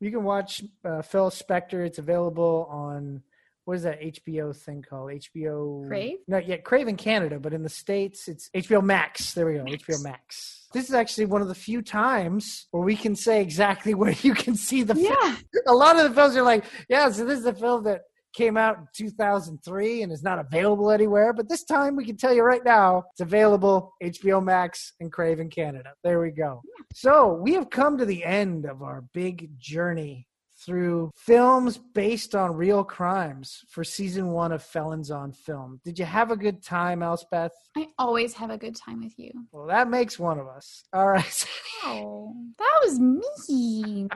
you 0.00 0.10
can 0.10 0.24
watch 0.24 0.62
uh, 0.84 1.02
Phil 1.02 1.30
Spector. 1.30 1.84
It's 1.86 1.98
available 1.98 2.66
on 2.70 3.22
what 3.64 3.76
is 3.76 3.82
that 3.84 4.00
HBO 4.00 4.56
thing 4.56 4.82
called? 4.82 5.10
HBO 5.10 5.86
Crave? 5.86 6.18
Not 6.26 6.48
yet 6.48 6.64
Crave 6.64 6.88
in 6.88 6.96
Canada, 6.96 7.38
but 7.38 7.52
in 7.52 7.62
the 7.62 7.68
states 7.68 8.26
it's 8.26 8.50
HBO 8.50 8.82
Max. 8.82 9.34
There 9.34 9.46
we 9.46 9.54
go. 9.54 9.64
Max. 9.64 9.84
HBO 9.84 10.02
Max. 10.02 10.68
This 10.72 10.88
is 10.88 10.94
actually 10.94 11.26
one 11.26 11.42
of 11.42 11.48
the 11.48 11.54
few 11.54 11.82
times 11.82 12.66
where 12.70 12.82
we 12.82 12.96
can 12.96 13.14
say 13.14 13.40
exactly 13.40 13.94
where 14.00 14.14
you 14.22 14.34
can 14.34 14.56
see 14.56 14.82
the 14.82 14.94
film. 14.94 15.06
Yeah. 15.06 15.36
A 15.66 15.74
lot 15.74 15.96
of 15.96 16.08
the 16.08 16.14
films 16.14 16.36
are 16.36 16.42
like, 16.42 16.64
yeah, 16.88 17.10
so 17.10 17.24
this 17.24 17.38
is 17.38 17.46
a 17.46 17.54
film 17.54 17.84
that 17.84 18.02
came 18.32 18.56
out 18.56 18.78
in 18.78 18.86
2003 18.94 20.02
and 20.02 20.12
is 20.12 20.22
not 20.22 20.38
available 20.38 20.90
anywhere. 20.90 21.32
But 21.32 21.48
this 21.48 21.64
time 21.64 21.96
we 21.96 22.04
can 22.04 22.16
tell 22.16 22.32
you 22.32 22.42
right 22.42 22.64
now 22.64 23.04
it's 23.12 23.20
available 23.20 23.94
HBO 24.02 24.42
Max 24.42 24.92
and 25.00 25.12
Crave 25.12 25.40
in 25.40 25.50
Canada. 25.50 25.92
There 26.04 26.20
we 26.20 26.30
go. 26.30 26.62
So 26.94 27.34
we 27.34 27.54
have 27.54 27.70
come 27.70 27.98
to 27.98 28.04
the 28.06 28.24
end 28.24 28.66
of 28.66 28.82
our 28.82 29.04
big 29.12 29.50
journey 29.58 30.26
through 30.64 31.10
films 31.16 31.78
based 31.78 32.34
on 32.34 32.54
real 32.54 32.84
crimes 32.84 33.64
for 33.70 33.82
season 33.82 34.28
one 34.28 34.52
of 34.52 34.62
Felons 34.62 35.10
on 35.10 35.32
Film. 35.32 35.80
Did 35.84 35.98
you 35.98 36.04
have 36.04 36.30
a 36.30 36.36
good 36.36 36.62
time, 36.62 37.02
Elspeth? 37.02 37.52
I 37.76 37.88
always 37.98 38.34
have 38.34 38.50
a 38.50 38.58
good 38.58 38.76
time 38.76 39.02
with 39.02 39.18
you. 39.18 39.30
Well, 39.52 39.66
that 39.66 39.88
makes 39.88 40.18
one 40.18 40.38
of 40.38 40.46
us. 40.48 40.84
All 40.92 41.08
right. 41.08 41.46
Oh, 41.82 42.36
that 42.58 42.80
was 42.84 43.00
mean. 43.00 44.10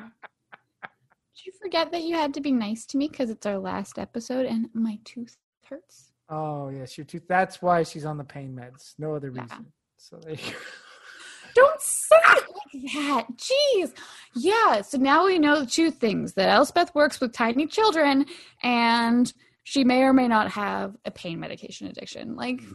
You 1.45 1.53
forget 1.61 1.93
that 1.93 2.03
you 2.03 2.15
had 2.15 2.35
to 2.35 2.41
be 2.41 2.53
nice 2.53 2.87
to 2.87 2.97
me 2.97 3.09
because 3.09 3.31
it's 3.31 3.45
our 3.47 3.59
last 3.59 3.99
episode 3.99 4.47
and 4.47 4.69
my 4.73 4.99
tooth 5.05 5.37
hurts? 5.69 6.11
oh, 6.31 6.71
yes, 6.71 6.97
your 6.97 7.05
tooth. 7.05 7.29
That's 7.29 7.61
why 7.61 7.83
she's 7.83 8.07
on 8.07 8.17
the 8.17 8.25
pain 8.25 8.57
meds. 8.59 8.95
No 8.99 9.15
other 9.15 9.31
Yeah. 9.35 9.43
reason. 9.43 9.73
So 9.99 10.17
there 10.23 10.33
you 10.33 10.39
go. 10.39 10.59
Don't 11.55 11.81
say 11.81 12.17
ah! 12.25 12.37
it 12.39 12.45
like 12.51 12.93
that. 12.95 13.27
Jeez. 13.37 13.93
Yeah. 14.35 14.81
So 14.81 14.99
now 14.99 15.27
we 15.27 15.39
know 15.39 15.65
two 15.67 15.91
things 15.91 16.33
that 16.35 16.49
Elspeth 16.49 16.95
works 16.95 17.21
with 17.21 17.33
tiny 17.33 17.67
children 17.67 18.25
and 18.63 19.33
she 19.65 19.85
may 19.85 20.03
or 20.03 20.13
may 20.13 20.27
not 20.29 20.51
have 20.53 20.97
a 21.05 21.11
pain 21.11 21.39
medication 21.41 21.87
addiction. 21.89 22.35
Like, 22.37 22.57
mm. 22.57 22.75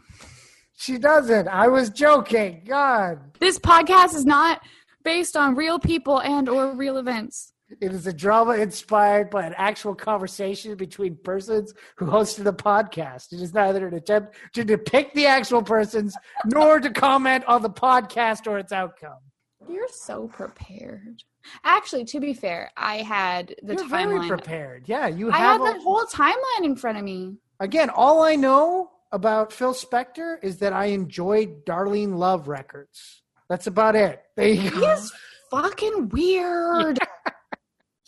She 0.78 0.98
doesn't. 0.98 1.48
I 1.50 1.68
was 1.68 1.90
joking. 1.90 2.62
God. 2.66 3.20
this 3.40 3.60
podcast 3.60 4.14
is 4.16 4.26
not 4.26 4.62
based 5.04 5.36
on 5.36 5.56
real 5.56 5.78
people 5.80 6.22
and 6.22 6.48
or 6.48 6.74
real 6.74 6.98
events. 6.98 7.52
It 7.82 7.94
is 7.94 8.08
a 8.08 8.14
drama 8.14 8.54
inspired 8.54 9.30
by 9.30 9.46
an 9.46 9.54
actual 9.58 9.94
conversation 9.94 10.76
between 10.76 11.16
persons 11.18 11.74
who 11.98 12.08
hosted 12.08 12.46
a 12.48 12.52
podcast. 12.54 13.32
It 13.32 13.42
is 13.42 13.54
neither 13.54 13.88
an 13.88 13.94
attempt 13.94 14.36
to 14.54 14.64
depict 14.64 15.14
the 15.16 15.28
actual 15.28 15.62
persons 15.62 16.16
nor 16.46 16.80
to 16.80 16.90
comment 16.90 17.46
on 17.46 17.62
the 17.62 17.70
podcast 17.70 18.48
or 18.48 18.58
its 18.58 18.72
outcome. 18.72 19.20
You're 19.70 19.88
so 19.92 20.28
prepared. 20.28 21.22
Actually, 21.64 22.06
to 22.06 22.20
be 22.20 22.34
fair, 22.34 22.72
I 22.76 22.98
had 22.98 23.56
the 23.62 23.76
You're 23.76 23.88
very 23.88 24.16
timeline. 24.20 24.28
prepared. 24.28 24.84
Yeah, 24.88 25.08
you 25.08 25.32
I 25.32 25.38
have. 25.38 25.62
had 25.62 25.70
a- 25.70 25.74
the 25.78 25.84
whole 25.84 26.06
timeline 26.06 26.64
in 26.64 26.76
front 26.76 26.98
of 26.98 27.04
me. 27.04 27.38
Again, 27.60 27.90
all 27.90 28.24
I 28.24 28.36
know 28.36 28.90
about 29.12 29.54
Phil 29.54 29.74
Spector 29.74 30.38
is 30.44 30.58
that 30.60 30.74
I 30.74 30.86
enjoyed 30.86 31.66
Darlene 31.66 32.18
Love 32.18 32.48
records. 32.48 33.22
That's 33.48 33.68
about 33.68 33.96
it. 33.96 34.22
There 34.36 34.48
you 34.48 34.72
go. 34.72 34.96
He's 34.96 35.12
fucking 35.52 36.10
weird. 36.10 37.00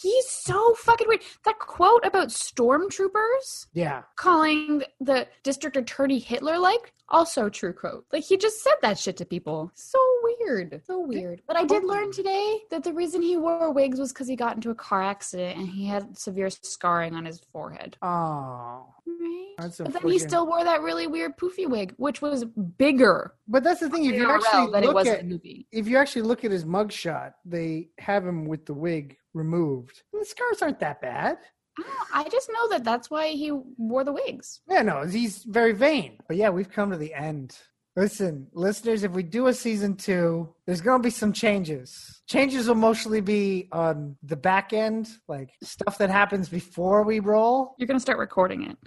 He's 0.01 0.29
so 0.29 0.73
fucking 0.75 1.07
weird. 1.07 1.21
That 1.45 1.59
quote 1.59 2.05
about 2.05 2.29
stormtroopers 2.29 3.67
Yeah. 3.73 4.03
calling 4.15 4.83
the 4.99 5.27
district 5.43 5.77
attorney 5.77 6.19
Hitler 6.19 6.57
like 6.57 6.93
also 7.09 7.49
true 7.49 7.73
quote. 7.73 8.05
Like 8.11 8.23
he 8.23 8.37
just 8.37 8.63
said 8.63 8.73
that 8.81 8.97
shit 8.97 9.17
to 9.17 9.25
people. 9.25 9.71
So 9.75 9.99
weird. 10.23 10.81
So 10.87 10.99
weird. 10.99 11.41
But 11.45 11.57
I 11.57 11.65
did 11.65 11.83
learn 11.83 12.11
today 12.11 12.59
that 12.71 12.83
the 12.83 12.93
reason 12.93 13.21
he 13.21 13.37
wore 13.37 13.71
wigs 13.71 13.99
was 13.99 14.11
because 14.11 14.27
he 14.27 14.35
got 14.35 14.55
into 14.55 14.71
a 14.71 14.75
car 14.75 15.03
accident 15.03 15.57
and 15.57 15.67
he 15.67 15.85
had 15.85 16.17
severe 16.17 16.49
scarring 16.49 17.13
on 17.13 17.25
his 17.25 17.39
forehead. 17.51 17.97
Oh. 18.01 18.85
Right. 19.05 19.53
That's 19.57 19.77
But 19.77 19.93
then 19.93 20.07
he 20.09 20.19
still 20.19 20.47
wore 20.47 20.63
that 20.63 20.81
really 20.81 21.07
weird 21.07 21.37
poofy 21.37 21.69
wig, 21.69 21.93
which 21.97 22.21
was 22.21 22.45
bigger 22.45 23.35
But 23.47 23.63
that's 23.63 23.81
the 23.81 23.89
thing. 23.89 24.05
If 24.05 24.15
you 24.15 24.29
actually 24.31 24.81
look 24.81 25.05
at 25.05 25.25
if 25.71 25.87
you 25.87 25.97
actually 25.97 26.21
look 26.23 26.43
at 26.45 26.51
his 26.51 26.65
mugshot, 26.65 27.33
they 27.45 27.89
have 27.99 28.25
him 28.25 28.45
with 28.45 28.65
the 28.65 28.73
wig 28.73 29.17
removed. 29.33 30.03
And 30.13 30.21
the 30.21 30.25
scars 30.25 30.61
aren't 30.61 30.79
that 30.79 31.01
bad. 31.01 31.37
I, 31.77 31.81
know, 31.81 31.87
I 32.13 32.29
just 32.29 32.49
know 32.51 32.69
that 32.69 32.83
that's 32.83 33.09
why 33.09 33.29
he 33.29 33.51
wore 33.51 34.03
the 34.03 34.11
wigs. 34.11 34.61
Yeah, 34.69 34.81
no, 34.81 35.03
he's 35.03 35.43
very 35.43 35.71
vain. 35.71 36.17
But 36.27 36.37
yeah, 36.37 36.49
we've 36.49 36.69
come 36.69 36.91
to 36.91 36.97
the 36.97 37.13
end. 37.13 37.57
Listen, 37.95 38.47
listeners, 38.53 39.03
if 39.03 39.11
we 39.11 39.23
do 39.23 39.47
a 39.47 39.53
season 39.53 39.95
two, 39.95 40.53
there's 40.65 40.79
going 40.79 41.01
to 41.01 41.03
be 41.03 41.09
some 41.09 41.33
changes. 41.33 42.21
Changes 42.25 42.67
will 42.67 42.75
mostly 42.75 43.19
be 43.19 43.67
on 43.73 44.15
the 44.23 44.37
back 44.37 44.71
end, 44.71 45.09
like 45.27 45.51
stuff 45.61 45.97
that 45.97 46.09
happens 46.09 46.47
before 46.47 47.03
we 47.03 47.19
roll. 47.19 47.75
You're 47.77 47.87
gonna 47.87 47.99
start 47.99 48.17
recording 48.17 48.63
it. 48.63 48.77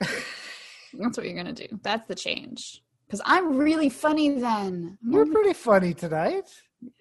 That's 0.92 1.16
what 1.16 1.26
you're 1.26 1.36
gonna 1.36 1.54
do. 1.54 1.66
That's 1.82 2.06
the 2.06 2.14
change. 2.14 2.82
Because 3.06 3.22
I'm 3.24 3.56
really 3.56 3.88
funny 3.88 4.38
then. 4.38 4.98
You're 5.02 5.24
pretty 5.24 5.54
funny 5.54 5.94
tonight. 5.94 6.50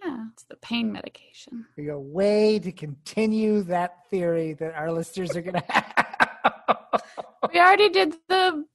Yeah, 0.03 0.25
it's 0.33 0.43
the 0.43 0.55
pain 0.57 0.91
medication. 0.91 1.65
We 1.77 1.85
go 1.85 1.99
way 1.99 2.59
to 2.59 2.71
continue 2.71 3.63
that 3.63 4.05
theory 4.09 4.53
that 4.53 4.73
our 4.75 4.91
listeners 4.91 5.35
are 5.35 5.41
going 5.41 5.53
to 5.61 5.63
have. 5.69 7.01
We 7.53 7.59
already 7.59 7.89
did 7.89 8.15
the 8.29 8.65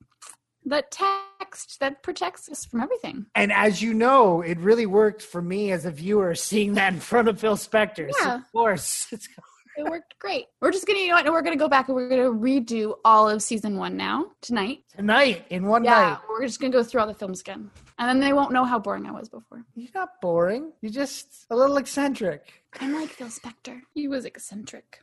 the 0.64 0.83
text 0.90 1.79
that 1.79 2.03
protects 2.03 2.49
us 2.49 2.64
from 2.64 2.81
everything. 2.81 3.27
And 3.37 3.53
as 3.53 3.81
you 3.81 3.95
know, 3.95 4.40
it 4.42 4.59
really 4.59 4.87
worked 4.87 5.23
for 5.23 5.40
me 5.40 5.71
as 5.71 5.85
a 5.85 5.92
viewer 5.92 6.35
seeing 6.35 6.75
that 6.75 6.92
in 6.92 6.99
front 6.99 7.29
of 7.29 7.38
Phil 7.38 7.57
Spector. 7.57 8.11
So 8.12 8.29
Yeah. 8.29 8.35
of 8.37 8.53
course, 8.53 9.07
it's 9.12 9.29
It 9.76 9.84
worked 9.84 10.18
great. 10.18 10.46
We're 10.60 10.72
just 10.72 10.86
gonna, 10.86 10.98
you 11.00 11.08
know 11.08 11.14
what? 11.16 11.26
We're 11.30 11.42
gonna 11.42 11.56
go 11.56 11.68
back 11.68 11.88
and 11.88 11.94
we're 11.96 12.08
gonna 12.08 12.30
redo 12.30 12.94
all 13.04 13.28
of 13.28 13.42
season 13.42 13.76
one 13.76 13.96
now 13.96 14.26
tonight. 14.40 14.84
tonight 14.96 15.46
in 15.50 15.66
one 15.66 15.84
Yeah, 15.84 15.90
night. 16.10 16.18
we're 16.28 16.46
just 16.46 16.60
gonna 16.60 16.72
go 16.72 16.82
through 16.82 17.02
all 17.02 17.06
the 17.06 17.14
films 17.14 17.40
again, 17.42 17.70
and 17.98 18.08
then 18.08 18.20
they 18.20 18.32
won't 18.32 18.52
know 18.52 18.64
how 18.64 18.78
boring 18.78 19.06
I 19.06 19.10
was 19.12 19.28
before. 19.28 19.64
You're 19.74 19.90
not 19.94 20.20
boring. 20.22 20.72
You're 20.80 20.92
just 20.92 21.46
a 21.50 21.56
little 21.56 21.76
eccentric. 21.76 22.64
I'm 22.80 22.94
like 22.94 23.10
Phil 23.10 23.28
Spector. 23.28 23.82
He 23.94 24.08
was 24.08 24.24
eccentric. 24.24 25.00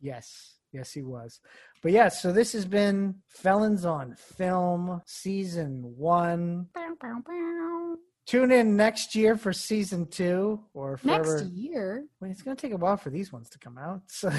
Yes. 0.00 0.52
Yes, 0.72 0.92
he 0.92 1.02
was. 1.02 1.40
But 1.82 1.92
yeah, 1.92 2.08
so 2.08 2.32
this 2.32 2.52
has 2.52 2.64
been 2.64 3.16
Felons 3.28 3.84
on 3.84 4.16
Film, 4.16 5.00
Season 5.06 5.94
1. 5.96 6.66
Bow, 6.74 6.94
bow, 7.00 7.20
bow. 7.24 7.96
Tune 8.26 8.50
in 8.52 8.76
next 8.76 9.14
year 9.14 9.36
for 9.36 9.52
season 9.52 10.06
two 10.06 10.60
or 10.72 10.96
forever. 10.96 11.38
Next 11.40 11.52
year. 11.52 12.04
Wait, 12.20 12.30
it's 12.30 12.42
going 12.42 12.56
to 12.56 12.60
take 12.60 12.72
a 12.72 12.76
while 12.76 12.96
for 12.96 13.10
these 13.10 13.32
ones 13.32 13.50
to 13.50 13.58
come 13.58 13.76
out. 13.78 14.02
So 14.06 14.30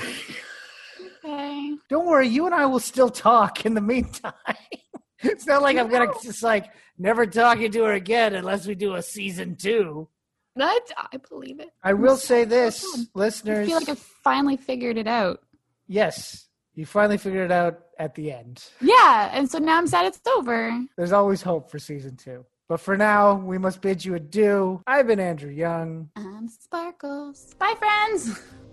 Okay. 1.24 1.76
don't 1.90 2.06
worry, 2.08 2.28
you 2.28 2.46
and 2.46 2.56
I 2.56 2.66
will 2.66 2.80
still 2.80 3.10
talk 3.10 3.66
in 3.66 3.74
the 3.74 3.82
meantime. 3.82 4.34
it's 5.20 5.46
not 5.46 5.62
like 5.62 5.78
I'm 5.78 5.90
going 5.90 6.08
to 6.12 6.14
just 6.24 6.42
like 6.44 6.66
never 6.98 7.26
talking 7.26 7.72
to 7.72 7.84
her 7.84 7.94
again 7.94 8.34
unless 8.34 8.66
we 8.66 8.76
do 8.76 8.96
a 8.96 9.02
season 9.02 9.56
two. 9.56 10.08
That 10.56 10.80
I 11.12 11.18
believe 11.30 11.60
it. 11.60 11.70
I 11.84 11.94
will 11.94 12.16
say 12.18 12.46
this. 12.46 12.84
I 12.98 13.04
listeners. 13.14 13.68
feel 13.68 13.78
like 13.78 13.90
I 13.90 13.96
finally 14.24 14.56
figured 14.58 14.98
it 14.98 15.08
out. 15.08 15.42
yes, 15.88 16.48
you 16.76 16.86
finally 16.86 17.18
figured 17.18 17.52
it 17.52 17.52
out 17.52 17.80
at 18.00 18.16
the 18.16 18.32
end. 18.32 18.64
Yeah, 18.82 19.30
and 19.34 19.50
so 19.52 19.58
now 19.60 19.78
I'm 19.78 19.88
sad 19.88 20.06
it's 20.06 20.20
over. 20.28 20.82
There's 20.98 21.12
always 21.12 21.42
hope 21.42 21.70
for 21.70 21.78
season 21.80 22.16
two. 22.16 22.46
But 22.68 22.80
for 22.80 22.98
now, 22.98 23.36
we 23.36 23.60
must 23.60 23.82
bid 23.82 24.04
you 24.04 24.16
adieu. 24.16 24.82
I've 24.88 25.06
been 25.06 25.20
Andrew 25.20 25.52
Young. 25.52 26.10
I'm 26.16 26.48
Sparkles. 26.48 27.54
Bye, 27.60 27.76
friends. 27.78 28.40